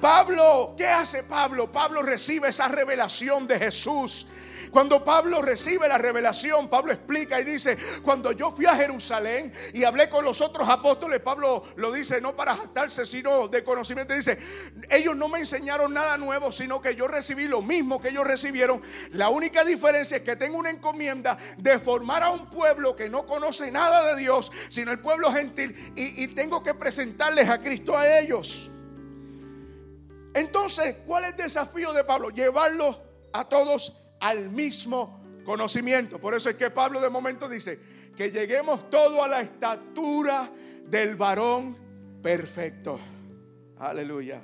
[0.00, 1.70] Pablo, ¿qué hace Pablo?
[1.72, 4.26] Pablo recibe esa revelación de Jesús
[4.70, 9.84] cuando Pablo recibe la revelación, Pablo explica y dice, cuando yo fui a Jerusalén y
[9.84, 14.38] hablé con los otros apóstoles, Pablo lo dice no para jactarse, sino de conocimiento, dice,
[14.90, 18.80] ellos no me enseñaron nada nuevo, sino que yo recibí lo mismo que ellos recibieron.
[19.12, 23.26] La única diferencia es que tengo una encomienda de formar a un pueblo que no
[23.26, 27.96] conoce nada de Dios, sino el pueblo gentil, y, y tengo que presentarles a Cristo
[27.96, 28.70] a ellos.
[30.34, 32.28] Entonces, ¿cuál es el desafío de Pablo?
[32.28, 33.00] Llevarlos
[33.32, 36.18] a todos al mismo conocimiento.
[36.18, 37.78] Por eso es que Pablo de momento dice
[38.16, 40.50] que lleguemos todo a la estatura
[40.86, 41.76] del varón
[42.22, 42.98] perfecto.
[43.78, 44.40] Aleluya.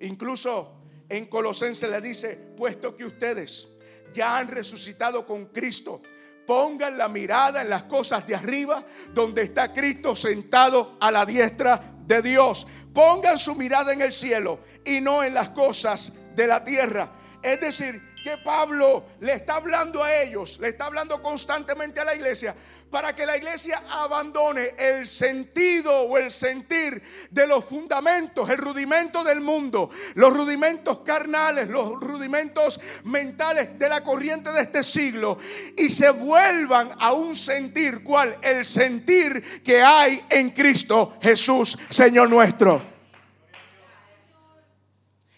[0.00, 3.68] Incluso en Colosenses le dice, puesto que ustedes
[4.12, 6.00] ya han resucitado con Cristo,
[6.46, 11.96] pongan la mirada en las cosas de arriba, donde está Cristo sentado a la diestra
[12.06, 12.66] de Dios.
[12.92, 17.12] Pongan su mirada en el cielo y no en las cosas de la tierra.
[17.42, 22.14] Es decir, que Pablo le está hablando a ellos, le está hablando constantemente a la
[22.14, 22.54] iglesia,
[22.90, 29.24] para que la iglesia abandone el sentido o el sentir de los fundamentos, el rudimento
[29.24, 35.38] del mundo, los rudimentos carnales, los rudimentos mentales de la corriente de este siglo,
[35.76, 38.36] y se vuelvan a un sentir, ¿cuál?
[38.42, 42.82] El sentir que hay en Cristo Jesús, Señor nuestro.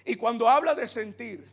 [0.05, 1.52] Y cuando habla de sentir,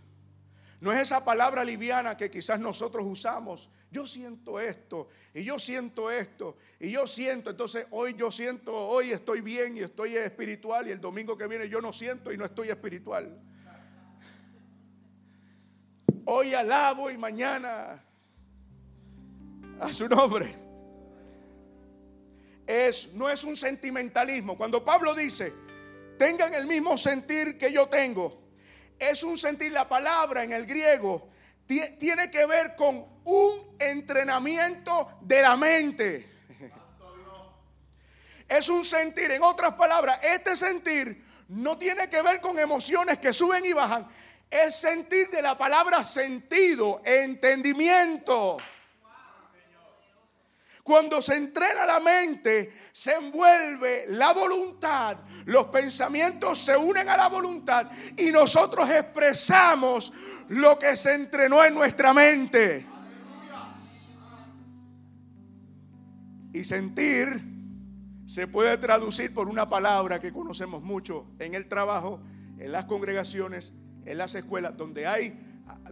[0.82, 3.70] no es esa palabra liviana que quizás nosotros usamos.
[3.92, 7.50] Yo siento esto, y yo siento esto, y yo siento.
[7.50, 11.68] Entonces hoy yo siento, hoy estoy bien y estoy espiritual, y el domingo que viene
[11.68, 13.42] yo no siento y no estoy espiritual.
[16.26, 18.04] Hoy alabo y mañana
[19.80, 20.54] a su nombre.
[22.68, 24.56] Es, no es un sentimentalismo.
[24.56, 25.52] Cuando Pablo dice,
[26.20, 28.48] tengan el mismo sentir que yo tengo,
[28.99, 31.29] es un sentir, la palabra en el griego
[31.65, 36.29] tiene que ver con un entrenamiento de la mente.
[38.47, 43.31] Es un sentir, en otras palabras, este sentir no tiene que ver con emociones que
[43.31, 44.07] suben y bajan,
[44.49, 48.57] es sentir de la palabra sentido, entendimiento.
[50.89, 57.28] Cuando se entrena la mente, se envuelve la voluntad, los pensamientos se unen a la
[57.28, 60.12] voluntad y nosotros expresamos
[60.47, 62.88] lo que se entrenó en nuestra mente.
[66.54, 67.39] Y sentir
[68.25, 72.19] se puede traducir por una palabra que conocemos mucho en el trabajo,
[72.58, 73.73] en las congregaciones,
[74.06, 75.39] en las escuelas, donde hay,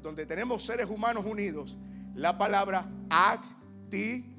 [0.01, 1.77] donde tenemos seres humanos unidos,
[2.15, 4.36] la palabra actitud.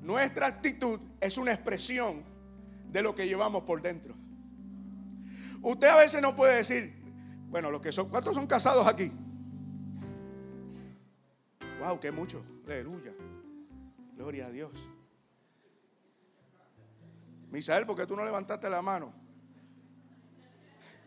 [0.00, 2.24] Nuestra actitud es una expresión
[2.90, 4.14] de lo que llevamos por dentro.
[5.62, 6.94] Usted a veces no puede decir,
[7.48, 9.12] bueno, los que son, ¿cuántos son casados aquí?
[11.80, 12.44] Wow, que mucho.
[12.66, 13.12] Aleluya.
[14.16, 14.72] Gloria a Dios.
[17.50, 19.12] Misael, ¿por qué tú no levantaste la mano?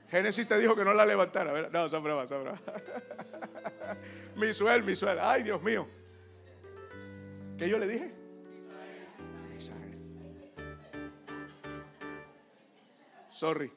[0.09, 1.69] Génesis te dijo que no la levantara.
[1.69, 2.61] No, son bromas, son bromas.
[4.35, 5.17] Misuel, Misuel.
[5.19, 5.87] Ay, Dios mío.
[7.57, 8.13] ¿Qué yo le dije?
[13.29, 13.71] Sorry.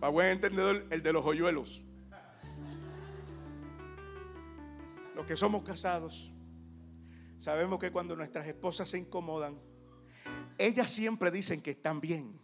[0.00, 1.84] Para buen entendedor, el de los hoyuelos.
[5.14, 6.32] Los que somos casados,
[7.38, 9.58] sabemos que cuando nuestras esposas se incomodan,
[10.58, 12.38] ellas siempre dicen que están bien.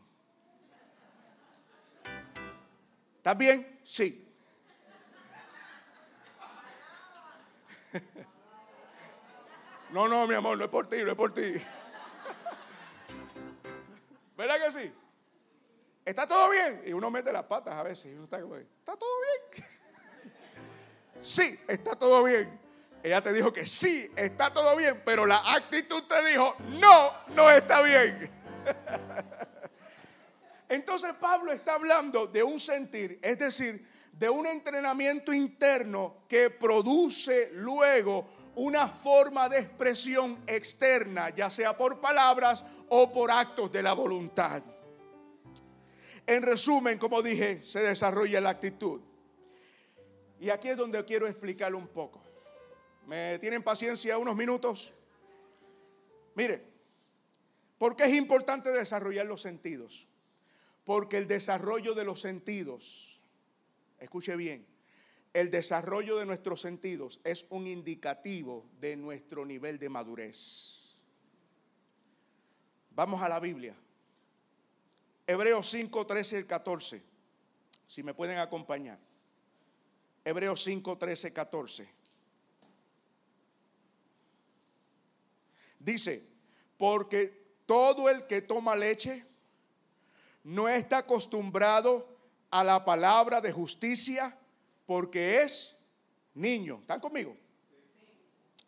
[3.16, 3.80] ¿Están bien?
[3.84, 4.24] Sí.
[9.90, 11.54] No, no, mi amor, no es por ti, no es por ti.
[14.36, 14.92] ¿Verdad que sí?
[16.04, 16.82] ¿Está todo bien?
[16.86, 18.06] Y uno mete las patas a veces.
[18.06, 19.66] Y uno está como, ¿está todo bien?
[21.20, 22.60] sí, está todo bien.
[23.02, 27.50] Ella te dijo que sí, está todo bien, pero la actitud te dijo, no, no
[27.50, 28.30] está bien.
[30.68, 37.50] Entonces Pablo está hablando de un sentir, es decir, de un entrenamiento interno que produce
[37.52, 43.92] luego una forma de expresión externa, ya sea por palabras o por actos de la
[43.94, 44.62] voluntad.
[46.26, 49.00] En resumen, como dije, se desarrolla la actitud.
[50.40, 52.22] Y aquí es donde quiero explicarlo un poco.
[53.06, 54.92] ¿Me tienen paciencia unos minutos?
[56.34, 56.68] Mire,
[57.78, 60.08] ¿Por qué es importante desarrollar los sentidos?
[60.84, 63.22] Porque el desarrollo de los sentidos,
[64.00, 64.66] escuche bien,
[65.32, 71.02] el desarrollo de nuestros sentidos es un indicativo de nuestro nivel de madurez.
[72.90, 73.76] Vamos a la Biblia.
[75.26, 77.02] Hebreos 5, 13 y 14.
[77.86, 78.98] Si me pueden acompañar.
[80.24, 81.88] Hebreos 5, 13, 14.
[85.78, 86.26] Dice,
[86.76, 89.24] porque todo el que toma leche
[90.44, 92.16] no está acostumbrado
[92.50, 94.37] a la palabra de justicia
[94.88, 95.76] porque es
[96.32, 96.78] niño.
[96.80, 97.36] ¿Están conmigo?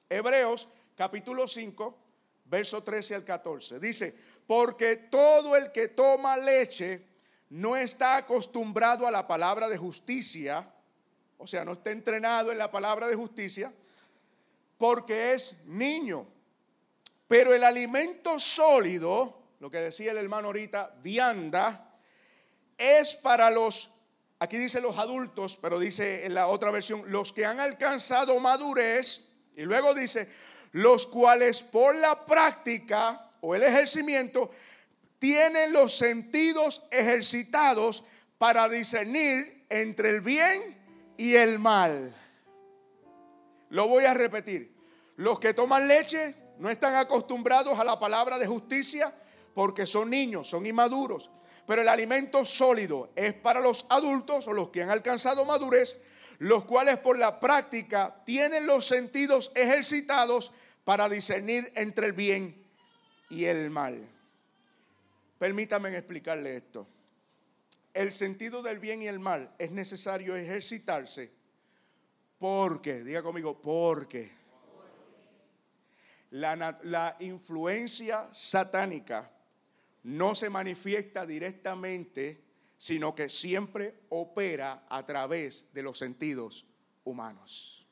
[0.07, 1.99] Hebreos capítulo 5,
[2.45, 3.81] verso 13 al 14.
[3.81, 4.15] Dice,
[4.47, 7.07] porque todo el que toma leche
[7.49, 10.71] no está acostumbrado a la palabra de justicia,
[11.39, 13.73] o sea, no está entrenado en la palabra de justicia,
[14.77, 16.27] porque es niño.
[17.29, 21.99] Pero el alimento sólido, lo que decía el hermano ahorita, vianda,
[22.77, 24.00] es para los
[24.43, 29.29] Aquí dice los adultos, pero dice en la otra versión, los que han alcanzado madurez.
[29.55, 30.29] Y luego dice,
[30.73, 34.51] los cuales por la práctica o el ejercimiento
[35.19, 38.03] tienen los sentidos ejercitados
[38.39, 40.79] para discernir entre el bien
[41.19, 42.11] y el mal.
[43.69, 44.75] Lo voy a repetir.
[45.17, 49.15] Los que toman leche no están acostumbrados a la palabra de justicia
[49.53, 51.31] porque son niños, son inmaduros.
[51.71, 56.03] Pero el alimento sólido es para los adultos o los que han alcanzado madurez,
[56.41, 60.51] los cuales por la práctica tienen los sentidos ejercitados
[60.83, 62.61] para discernir entre el bien
[63.29, 64.05] y el mal.
[65.39, 66.89] Permítame explicarle esto.
[67.95, 71.31] El sentido del bien y el mal es necesario ejercitarse
[72.41, 74.29] porque, diga conmigo, porque
[76.31, 79.31] la, la influencia satánica
[80.03, 82.43] no se manifiesta directamente,
[82.77, 86.67] sino que siempre opera a través de los sentidos
[87.05, 87.87] humanos.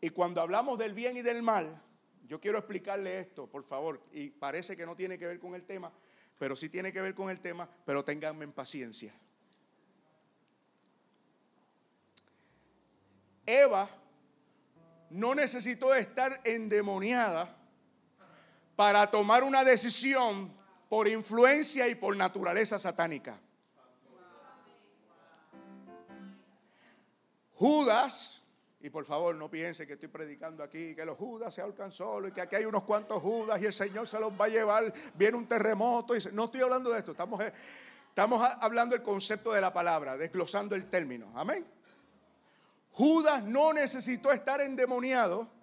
[0.00, 1.82] Y cuando hablamos del bien y del mal,
[2.26, 5.64] yo quiero explicarle esto, por favor, y parece que no tiene que ver con el
[5.64, 5.92] tema,
[6.38, 9.12] pero sí tiene que ver con el tema, pero ténganme en paciencia.
[13.44, 13.90] Eva
[15.10, 17.59] no necesitó estar endemoniada
[18.80, 20.50] para tomar una decisión
[20.88, 23.38] por influencia y por naturaleza satánica.
[27.56, 28.40] Judas,
[28.80, 32.32] y por favor no piense que estoy predicando aquí, que los Judas se solos y
[32.32, 35.36] que aquí hay unos cuantos Judas y el Señor se los va a llevar, viene
[35.36, 36.16] un terremoto.
[36.16, 37.38] Y no estoy hablando de esto, estamos,
[38.08, 41.30] estamos hablando del concepto de la palabra, desglosando el término.
[41.34, 41.66] Amén.
[42.92, 45.59] Judas no necesitó estar endemoniado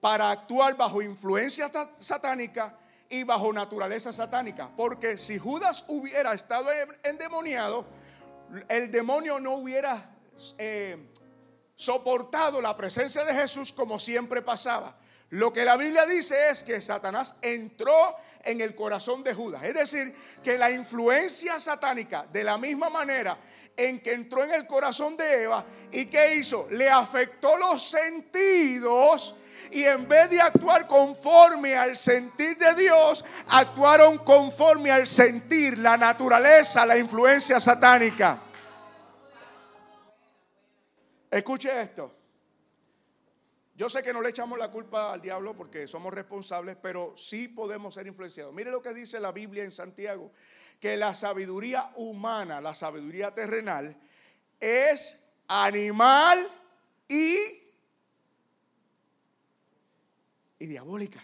[0.00, 2.76] para actuar bajo influencia satánica
[3.08, 4.70] y bajo naturaleza satánica.
[4.76, 6.68] Porque si Judas hubiera estado
[7.02, 7.86] endemoniado,
[8.68, 10.14] el demonio no hubiera
[10.58, 11.12] eh,
[11.74, 14.96] soportado la presencia de Jesús como siempre pasaba.
[15.30, 19.64] Lo que la Biblia dice es que Satanás entró en el corazón de Judas.
[19.64, 23.36] Es decir, que la influencia satánica, de la misma manera
[23.76, 26.68] en que entró en el corazón de Eva, ¿y qué hizo?
[26.70, 29.34] Le afectó los sentidos
[29.70, 35.96] y en vez de actuar conforme al sentir de Dios, actuaron conforme al sentir, la
[35.96, 38.40] naturaleza, la influencia satánica.
[41.30, 42.12] Escuche esto.
[43.74, 47.48] Yo sé que no le echamos la culpa al diablo porque somos responsables, pero sí
[47.48, 48.54] podemos ser influenciados.
[48.54, 50.32] Mire lo que dice la Biblia en Santiago,
[50.80, 53.94] que la sabiduría humana, la sabiduría terrenal,
[54.58, 56.48] es animal
[57.06, 57.65] y
[60.58, 61.20] y diabólica.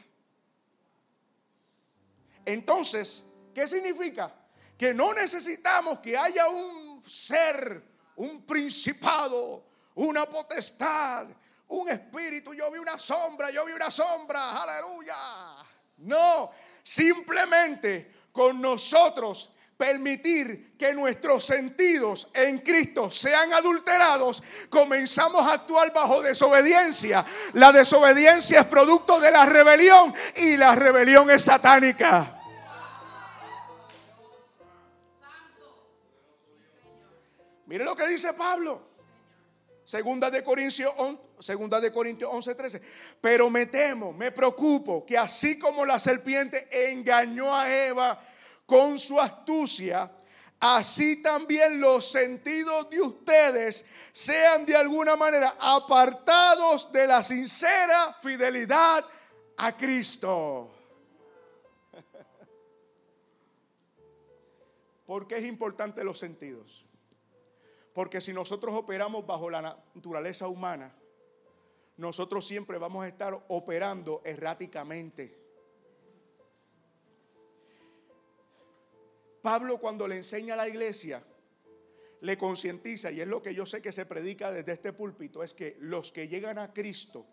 [2.44, 4.34] Entonces, ¿qué significa?
[4.76, 7.82] Que no necesitamos que haya un ser,
[8.16, 9.64] un principado,
[9.94, 11.28] una potestad,
[11.68, 12.52] un espíritu.
[12.54, 15.16] Yo vi una sombra, yo vi una sombra, aleluya.
[15.98, 16.50] No,
[16.82, 19.51] simplemente con nosotros
[19.82, 27.26] permitir que nuestros sentidos en Cristo sean adulterados, comenzamos a actuar bajo desobediencia.
[27.54, 32.40] La desobediencia es producto de la rebelión y la rebelión es satánica.
[37.66, 38.92] Mire lo que dice Pablo.
[39.84, 40.94] Segunda de Corintios,
[41.40, 42.82] segunda de Corintios 11, 13.
[43.20, 48.28] Pero me temo, me preocupo que así como la serpiente engañó a Eva
[48.72, 50.10] con su astucia,
[50.58, 59.04] así también los sentidos de ustedes sean de alguna manera apartados de la sincera fidelidad
[59.58, 60.70] a Cristo.
[65.06, 66.86] ¿Por qué es importante los sentidos?
[67.92, 69.60] Porque si nosotros operamos bajo la
[69.94, 70.94] naturaleza humana,
[71.98, 75.41] nosotros siempre vamos a estar operando erráticamente.
[79.42, 81.22] Pablo cuando le enseña a la iglesia,
[82.20, 85.52] le concientiza, y es lo que yo sé que se predica desde este púlpito, es
[85.52, 87.26] que los que llegan a Cristo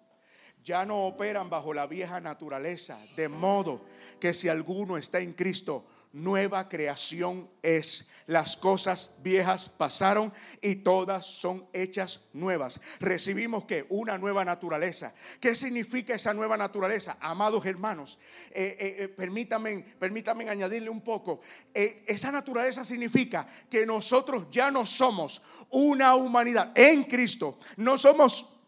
[0.64, 3.86] ya no operan bajo la vieja naturaleza, de modo
[4.20, 8.10] que si alguno está en Cristo, nueva creación es.
[8.28, 10.32] Las cosas viejas pasaron
[10.62, 12.80] y todas son hechas nuevas.
[13.00, 15.16] Recibimos que una nueva naturaleza.
[15.40, 17.18] ¿Qué significa esa nueva naturaleza?
[17.22, 18.20] Amados hermanos,
[18.52, 21.42] eh, eh, eh, permítanme, permítanme añadirle un poco.
[21.74, 25.42] esa naturaleza significa que nosotros ya no somos
[25.72, 27.58] una humanidad en Cristo.
[27.78, 28.59] No somos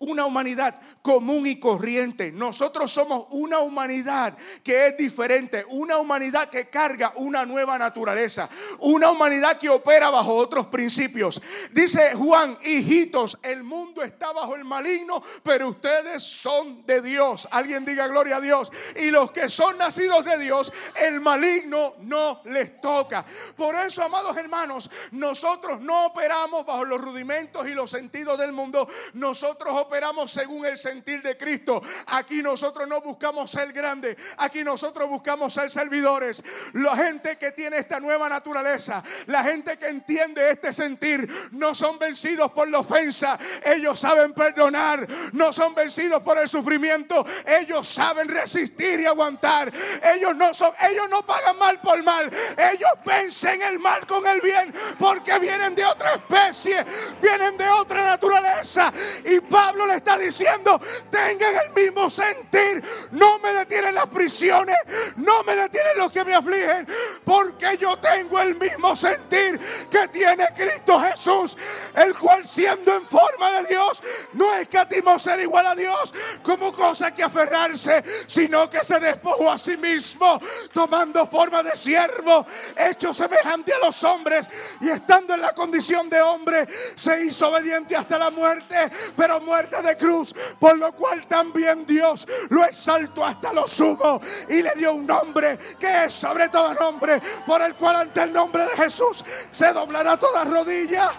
[0.00, 2.32] una humanidad común y corriente.
[2.32, 8.48] Nosotros somos una humanidad que es diferente, una humanidad que carga una nueva naturaleza,
[8.78, 11.40] una humanidad que opera bajo otros principios.
[11.72, 17.46] Dice Juan, hijitos, el mundo está bajo el maligno, pero ustedes son de Dios.
[17.50, 18.72] Alguien diga gloria a Dios.
[18.96, 23.24] Y los que son nacidos de Dios, el maligno no les toca.
[23.54, 28.88] Por eso, amados hermanos, nosotros no operamos bajo los rudimentos y los sentidos del mundo.
[29.12, 29.89] Nosotros operamos
[30.26, 31.82] según el sentir de Cristo.
[32.08, 36.42] Aquí nosotros no buscamos ser grandes, aquí nosotros buscamos ser servidores.
[36.74, 41.98] La gente que tiene esta nueva naturaleza, la gente que entiende este sentir, no son
[41.98, 48.28] vencidos por la ofensa, ellos saben perdonar, no son vencidos por el sufrimiento, ellos saben
[48.28, 49.72] resistir y aguantar.
[50.14, 52.30] Ellos no son, ellos no pagan mal por mal,
[52.72, 56.84] ellos vencen el mal con el bien porque vienen de otra especie,
[57.20, 58.92] vienen de otra naturaleza.
[59.24, 62.82] Y Pablo le está diciendo, tengan el mismo sentir.
[63.12, 64.76] No me detienen las prisiones,
[65.16, 66.86] no me detienen los que me afligen,
[67.24, 69.58] porque yo tengo el mismo sentir
[69.90, 71.56] que tiene Cristo Jesús,
[71.94, 74.02] el cual siendo en forma de Dios,
[74.34, 79.58] no escatimó ser igual a Dios como cosa que aferrarse, sino que se despojó a
[79.58, 80.40] sí mismo,
[80.72, 84.46] tomando forma de siervo, hecho semejante a los hombres
[84.80, 86.66] y estando en la condición de hombre,
[86.96, 92.26] se hizo obediente hasta la muerte, pero muerte de cruz, por lo cual también Dios
[92.48, 97.20] lo exaltó hasta lo sumo y le dio un nombre que es sobre todo nombre,
[97.46, 101.10] por el cual ante el nombre de Jesús se doblará toda rodilla,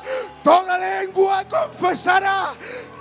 [0.43, 2.51] toda lengua confesará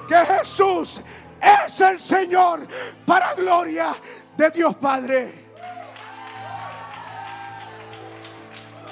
[0.09, 1.03] que Jesús
[1.41, 2.67] es el Señor
[3.07, 3.93] para gloria
[4.37, 5.51] de Dios Padre.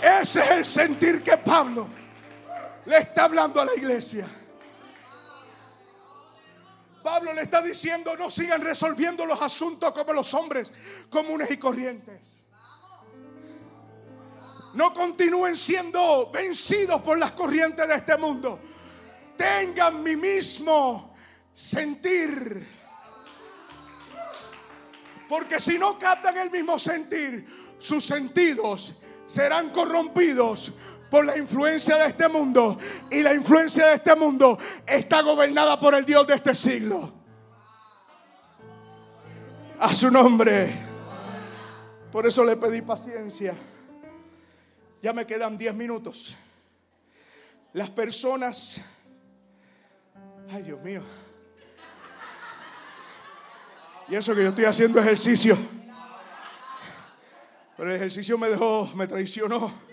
[0.01, 1.89] Ese es el sentir que Pablo
[2.85, 4.27] le está hablando a la iglesia.
[7.09, 10.71] Pablo le está diciendo, no sigan resolviendo los asuntos como los hombres
[11.09, 12.43] comunes y corrientes.
[14.75, 18.61] No continúen siendo vencidos por las corrientes de este mundo.
[19.39, 21.15] Tengan mi mismo
[21.55, 22.69] sentir.
[25.31, 30.73] Porque si no captan el mismo sentir, sus sentidos serán corrompidos
[31.11, 32.79] por la influencia de este mundo.
[33.11, 37.13] Y la influencia de este mundo está gobernada por el Dios de este siglo.
[39.79, 40.73] A su nombre.
[42.11, 43.55] Por eso le pedí paciencia.
[45.03, 46.37] Ya me quedan 10 minutos.
[47.73, 48.81] Las personas...
[50.51, 51.03] Ay, Dios mío.
[54.09, 55.57] Y eso que yo estoy haciendo ejercicio.
[57.77, 59.88] Pero el ejercicio me dejó, me traicionó.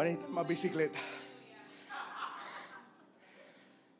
[0.00, 0.98] Más bicicleta.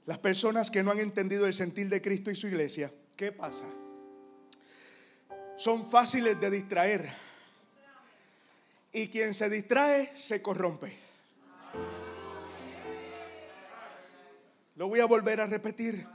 [0.07, 3.67] Las personas que no han entendido el sentir de Cristo y su iglesia, ¿qué pasa?
[5.59, 7.07] Son fáciles de distraer.
[8.93, 10.97] Y quien se distrae se corrompe.
[14.77, 16.07] Lo voy a volver a repetir.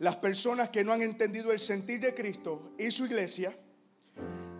[0.00, 3.54] Las personas que no han entendido el sentir de Cristo y su iglesia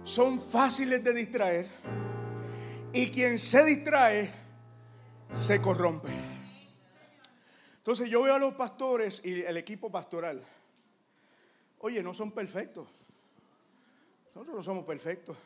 [0.05, 1.67] son fáciles de distraer.
[2.93, 4.40] Y quien se distrae
[5.35, 6.09] se corrompe.
[7.79, 10.43] Entonces yo veo a los pastores y el equipo pastoral.
[11.81, 12.87] Oye, no son perfectos.
[14.35, 15.37] Nosotros no somos perfectos.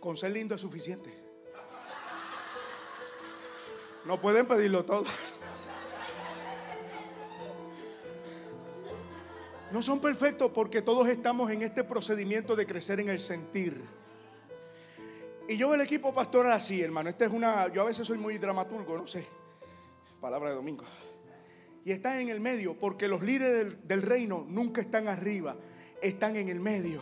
[0.00, 1.12] Con ser lindo es suficiente.
[4.04, 5.04] No pueden pedirlo todo.
[9.72, 13.82] No son perfectos porque todos estamos en este procedimiento de crecer en el sentir.
[15.48, 17.08] Y yo el equipo pastoral así, hermano.
[17.08, 17.72] Esta es una.
[17.72, 19.24] Yo a veces soy muy dramaturgo, no sé.
[20.20, 20.84] Palabra de domingo.
[21.84, 25.56] Y están en el medio, porque los líderes del, del reino nunca están arriba,
[26.02, 27.00] están en el medio.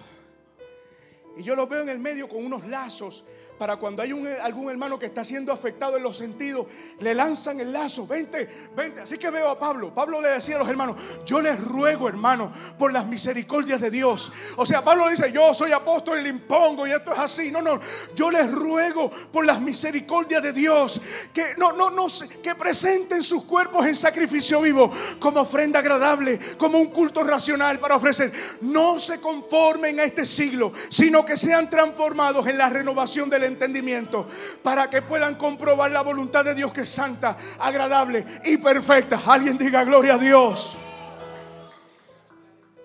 [1.38, 3.24] Y yo los veo en el medio con unos lazos
[3.58, 4.10] para cuando hay
[4.42, 6.66] algún hermano que está siendo afectado en los sentidos,
[7.00, 9.00] le lanzan el lazo, vente, vente.
[9.00, 9.94] Así que veo a Pablo.
[9.94, 14.32] Pablo le decía a los hermanos, yo les ruego, hermano, por las misericordias de Dios.
[14.56, 17.50] O sea, Pablo dice, yo soy apóstol y le impongo y esto es así.
[17.50, 17.80] No, no,
[18.14, 21.00] yo les ruego por las misericordias de Dios
[21.32, 22.06] que no, no, no,
[22.42, 27.96] que presenten sus cuerpos en sacrificio vivo como ofrenda agradable, como un culto racional para
[27.96, 28.32] ofrecer.
[28.62, 34.26] No se conformen a este siglo, sino que sean transformados en la renovación del entendimiento
[34.62, 39.20] para que puedan comprobar la voluntad de Dios que es santa, agradable y perfecta.
[39.26, 40.78] Alguien diga gloria a Dios.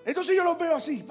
[0.04, 1.04] Entonces yo los veo así.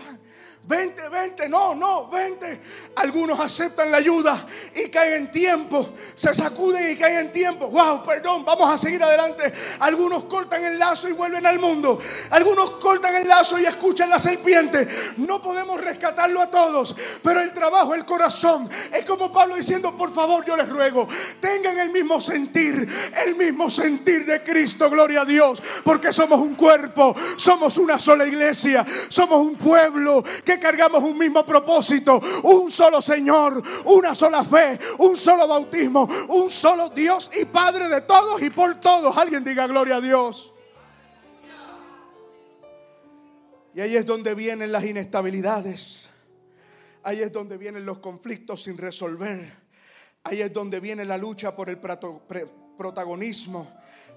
[0.64, 2.62] Vente, vente, no, no, vente.
[2.98, 4.46] Algunos aceptan la ayuda
[4.76, 5.96] y caen en tiempo.
[6.14, 7.70] Se sacuden y caen en tiempo.
[7.70, 9.52] Wow, perdón, vamos a seguir adelante.
[9.80, 12.00] Algunos cortan el lazo y vuelven al mundo.
[12.30, 14.88] Algunos cortan el lazo y escuchan la serpiente.
[15.18, 20.14] No podemos rescatarlo a todos, pero el trabajo, el corazón, es como Pablo diciendo, por
[20.14, 21.08] favor, yo les ruego,
[21.40, 22.88] tengan el mismo sentir,
[23.26, 28.28] el mismo sentir de Cristo, gloria a Dios, porque somos un cuerpo, somos una sola
[28.28, 34.80] iglesia, somos un pueblo que cargamos un mismo propósito, un solo Señor, una sola fe,
[34.98, 39.16] un solo bautismo, un solo Dios y Padre de todos y por todos.
[39.16, 40.52] Alguien diga gloria a Dios.
[43.76, 46.10] Y ahí es donde vienen las inestabilidades.
[47.04, 49.54] Ahí es donde vienen los conflictos sin resolver.
[50.24, 53.72] Ahí es donde viene la lucha por el protagonismo.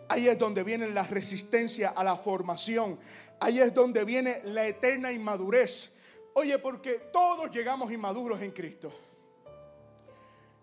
[0.09, 2.99] Ahí es donde viene la resistencia a la formación.
[3.39, 5.93] Ahí es donde viene la eterna inmadurez.
[6.35, 8.93] Oye, porque todos llegamos inmaduros en Cristo.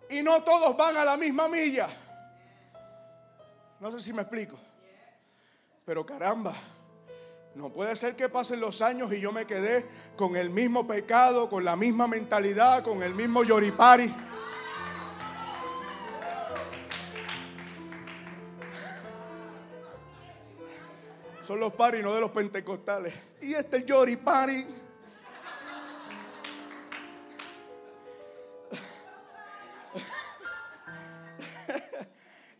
[0.10, 1.88] Y no todos van a la misma milla.
[3.80, 4.58] No sé si me explico.
[5.86, 6.54] Pero caramba,
[7.56, 11.50] no puede ser que pasen los años y yo me quedé con el mismo pecado,
[11.50, 14.14] con la misma mentalidad, con el mismo yoripari.
[21.44, 23.14] Son los paris, no de los pentecostales.
[23.42, 24.89] Y este yoripari.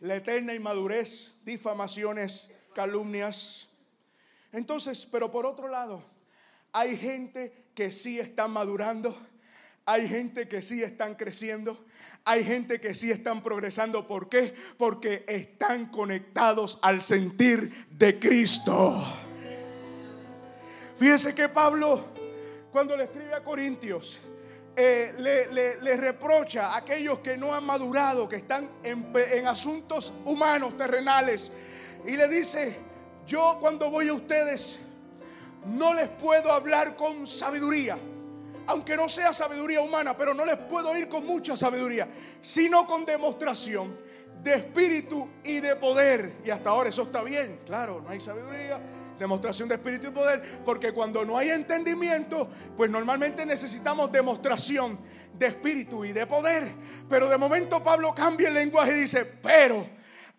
[0.00, 3.68] La eterna inmadurez, difamaciones, calumnias.
[4.52, 6.02] Entonces, pero por otro lado,
[6.72, 9.16] hay gente que sí está madurando.
[9.86, 11.84] Hay gente que sí están creciendo.
[12.24, 14.06] Hay gente que sí están progresando.
[14.06, 14.54] ¿Por qué?
[14.76, 19.04] Porque están conectados al sentir de Cristo.
[20.96, 22.04] Fíjese que Pablo,
[22.70, 24.18] cuando le escribe a Corintios,
[24.76, 25.14] eh,
[25.82, 31.52] le, reprocha a aquellos que no han madurado, que están en, en asuntos humanos, terrenales.
[32.06, 32.76] Y le dice,
[33.26, 34.78] yo cuando voy a ustedes
[35.66, 37.98] no les puedo hablar con sabiduría,
[38.66, 42.08] aunque no sea sabiduría humana, pero no les puedo ir con mucha sabiduría,
[42.40, 43.96] sino con demostración
[44.42, 46.36] de espíritu y de poder.
[46.44, 48.80] Y hasta ahora eso está bien, claro, no hay sabiduría,
[49.20, 54.98] demostración de espíritu y poder, porque cuando no hay entendimiento, pues normalmente necesitamos demostración
[55.38, 56.64] de espíritu y de poder.
[57.08, 59.86] Pero de momento Pablo cambia el lenguaje y dice, pero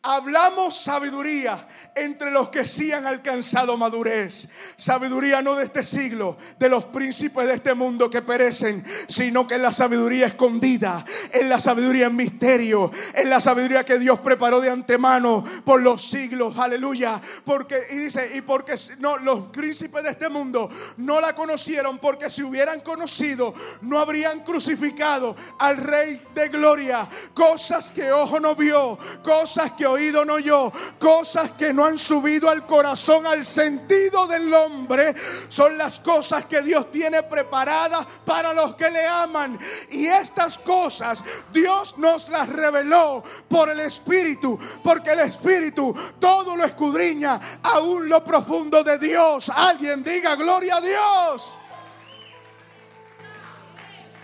[0.04, 4.50] Hablamos sabiduría entre los que sí han alcanzado madurez.
[4.76, 9.56] Sabiduría no de este siglo, de los príncipes de este mundo que perecen, sino que
[9.56, 14.60] en la sabiduría escondida, en la sabiduría en misterio, en la sabiduría que Dios preparó
[14.60, 16.58] de antemano por los siglos.
[16.58, 17.22] Aleluya.
[17.46, 22.32] Porque, y dice, y porque no, los príncipes de este mundo no la conocieron, porque
[22.32, 27.08] si hubieran conocido, no habrían crucificado al Rey de Gloria.
[27.36, 32.50] Cosas que ojo no vio, cosas que oído no yo, cosas que no han subido
[32.50, 35.14] al corazón, al sentido del hombre,
[35.50, 39.58] son las cosas que Dios tiene preparadas para los que le aman.
[39.92, 46.66] Y estas cosas Dios nos las reveló por el Espíritu, porque el Espíritu todo lo
[46.66, 49.50] escudriña, aún lo profundo de Dios.
[49.50, 51.61] Alguien diga gloria a Dios.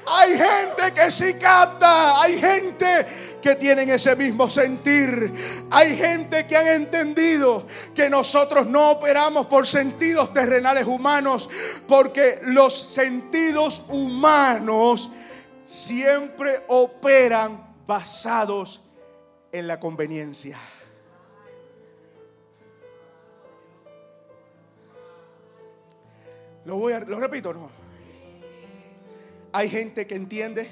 [0.10, 3.06] Hay gente que sí capta, hay gente
[3.42, 5.34] que tienen ese mismo sentir.
[5.70, 11.50] Hay gente que han entendido que nosotros no operamos por sentidos terrenales humanos,
[11.88, 15.12] porque los sentidos humanos
[15.66, 18.82] siempre operan basados
[19.52, 20.58] en la conveniencia.
[26.64, 27.77] Lo voy a, lo repito, no.
[29.58, 30.70] Hay gente que entiende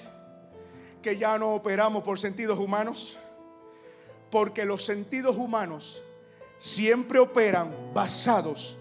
[1.02, 3.18] que ya no operamos por sentidos humanos?
[4.30, 6.04] Porque los sentidos humanos
[6.60, 8.78] siempre operan basados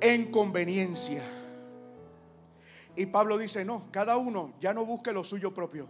[0.00, 1.24] en conveniencia.
[2.94, 5.88] Y Pablo dice, no, cada uno ya no busque lo suyo propio,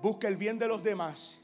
[0.00, 1.40] busque el bien de los demás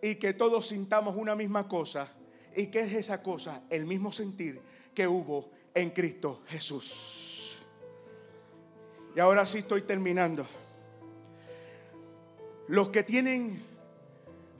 [0.00, 2.12] y que todos sintamos una misma cosa.
[2.54, 3.62] ¿Y qué es esa cosa?
[3.70, 4.60] El mismo sentir
[4.94, 7.37] que hubo en Cristo Jesús.
[9.18, 10.46] Y ahora sí estoy terminando.
[12.68, 13.60] Los que tienen,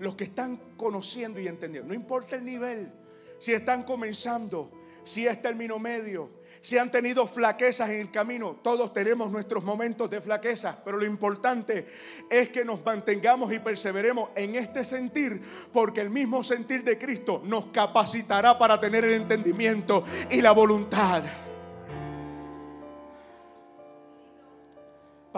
[0.00, 2.90] los que están conociendo y entendiendo, no importa el nivel,
[3.38, 4.68] si están comenzando,
[5.04, 6.28] si es término medio,
[6.60, 11.06] si han tenido flaquezas en el camino, todos tenemos nuestros momentos de flaqueza, pero lo
[11.06, 11.86] importante
[12.28, 15.40] es que nos mantengamos y perseveremos en este sentir,
[15.72, 21.22] porque el mismo sentir de Cristo nos capacitará para tener el entendimiento y la voluntad.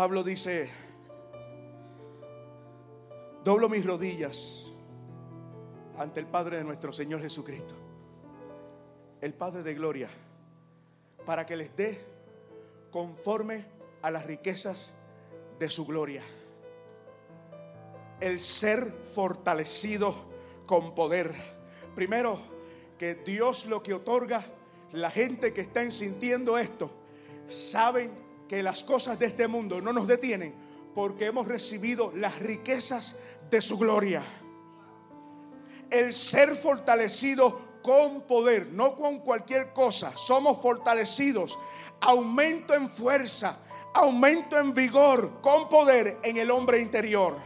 [0.00, 0.66] Pablo dice,
[3.44, 4.72] doblo mis rodillas
[5.98, 7.74] ante el Padre de nuestro Señor Jesucristo
[9.20, 10.08] el Padre de Gloria,
[11.26, 12.02] para que les dé
[12.90, 13.66] conforme
[14.00, 14.94] a las riquezas
[15.58, 16.22] de su gloria.
[18.20, 20.14] El ser fortalecido
[20.64, 21.34] con poder.
[21.94, 22.38] Primero,
[22.96, 24.46] que Dios lo que otorga,
[24.92, 26.90] la gente que está sintiendo esto,
[27.46, 30.52] saben que las cosas de este mundo no nos detienen
[30.92, 34.24] porque hemos recibido las riquezas de su gloria.
[35.88, 40.16] El ser fortalecido con poder, no con cualquier cosa.
[40.16, 41.60] Somos fortalecidos.
[42.00, 43.56] Aumento en fuerza,
[43.94, 47.36] aumento en vigor, con poder en el hombre interior.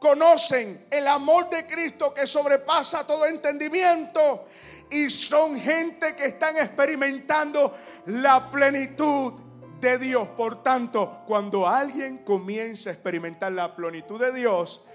[0.00, 4.46] Conocen el amor de Cristo que sobrepasa todo entendimiento
[4.90, 7.76] y son gente que están experimentando
[8.06, 9.34] la plenitud
[9.78, 10.26] de Dios.
[10.28, 14.86] Por tanto, cuando alguien comienza a experimentar la plenitud de Dios,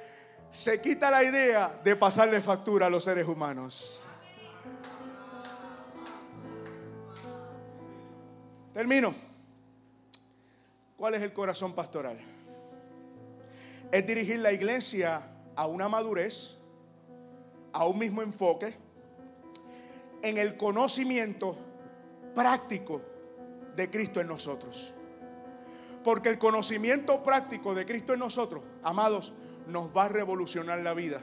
[0.50, 4.08] se quita la idea de pasarle factura a los seres humanos.
[8.74, 9.14] Termino.
[10.98, 12.18] ¿Cuál es el corazón pastoral?
[13.92, 16.58] Es dirigir la iglesia a una madurez,
[17.72, 18.76] a un mismo enfoque,
[20.22, 21.58] en el conocimiento
[22.34, 23.02] práctico
[23.76, 24.94] de Cristo en nosotros.
[26.04, 29.34] Porque el conocimiento práctico de Cristo en nosotros, amados,
[29.68, 31.22] nos va a revolucionar la vida.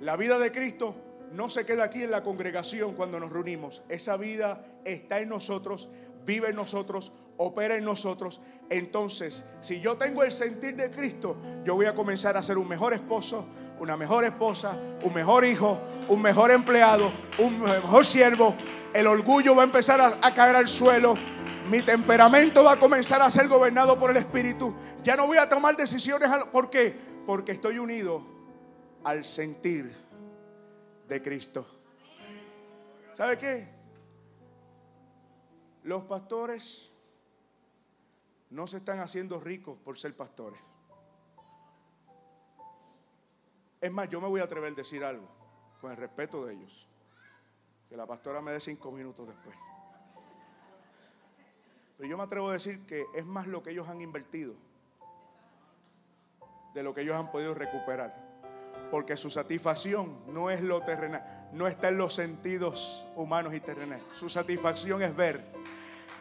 [0.00, 0.94] La vida de Cristo
[1.32, 3.82] no se queda aquí en la congregación cuando nos reunimos.
[3.88, 5.88] Esa vida está en nosotros,
[6.24, 7.12] vive en nosotros,
[7.42, 8.40] opera en nosotros.
[8.68, 12.68] Entonces, si yo tengo el sentir de Cristo, yo voy a comenzar a ser un
[12.68, 13.46] mejor esposo,
[13.78, 15.78] una mejor esposa, un mejor hijo,
[16.08, 18.54] un mejor empleado, un mejor siervo.
[18.92, 21.14] El orgullo va a empezar a, caer al suelo.
[21.70, 24.74] Mi temperamento va a comenzar a ser gobernado por el Espíritu.
[25.02, 26.28] Ya no voy a tomar decisiones.
[26.52, 26.94] ¿Por qué?
[27.26, 28.22] Porque estoy unido
[29.02, 29.90] al sentir
[31.08, 31.66] de Cristo.
[33.14, 33.66] ¿Sabe qué?
[35.84, 36.89] Los pastores
[38.50, 40.60] no se están haciendo ricos por ser pastores.
[43.80, 45.26] Es más, yo me voy a atrever a decir algo,
[45.80, 46.88] con el respeto de ellos.
[47.88, 49.56] Que la pastora me dé cinco minutos después.
[51.96, 54.54] Pero yo me atrevo a decir que es más lo que ellos han invertido
[56.74, 58.30] de lo que ellos han podido recuperar.
[58.90, 64.04] Porque su satisfacción no es lo terrenal, no está en los sentidos humanos y terrenales.
[64.12, 65.44] Su satisfacción es ver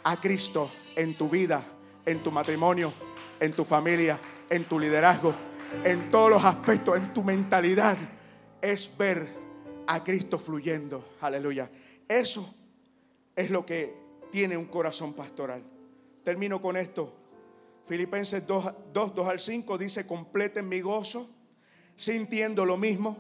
[0.04, 1.64] a Cristo en tu vida,
[2.06, 2.94] en tu matrimonio,
[3.40, 4.20] en tu familia,
[4.50, 5.34] en tu liderazgo,
[5.84, 7.98] en todos los aspectos, en tu mentalidad.
[8.62, 9.28] Es ver
[9.88, 11.16] a Cristo fluyendo.
[11.22, 11.70] Aleluya.
[12.08, 12.54] Eso
[13.36, 13.94] es lo que
[14.32, 15.64] tiene un corazón pastoral.
[16.24, 17.16] Termino con esto.
[17.86, 21.28] Filipenses 2, 2, 2 al 5 dice, completen mi gozo,
[21.96, 23.18] sintiendo lo mismo,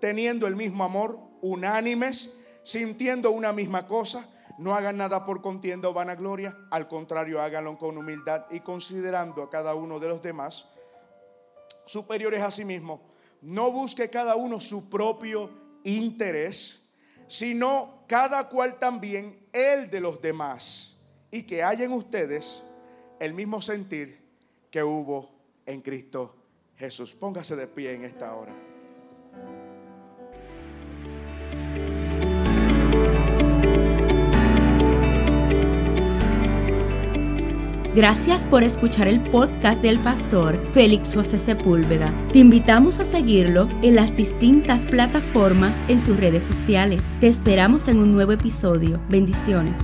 [0.00, 4.28] teniendo el mismo amor, unánimes, sintiendo una misma cosa.
[4.62, 9.50] No hagan nada por contienda o vanagloria, al contrario, háganlo con humildad y considerando a
[9.50, 10.68] cada uno de los demás
[11.84, 13.02] superiores a sí mismo.
[13.40, 15.50] No busque cada uno su propio
[15.82, 16.94] interés,
[17.26, 21.02] sino cada cual también el de los demás.
[21.32, 22.62] Y que haya en ustedes
[23.18, 24.22] el mismo sentir
[24.70, 25.28] que hubo
[25.66, 26.36] en Cristo
[26.76, 27.14] Jesús.
[27.14, 28.54] Póngase de pie en esta hora.
[37.94, 42.10] Gracias por escuchar el podcast del pastor Félix José Sepúlveda.
[42.32, 47.06] Te invitamos a seguirlo en las distintas plataformas en sus redes sociales.
[47.20, 48.98] Te esperamos en un nuevo episodio.
[49.10, 49.78] Bendiciones.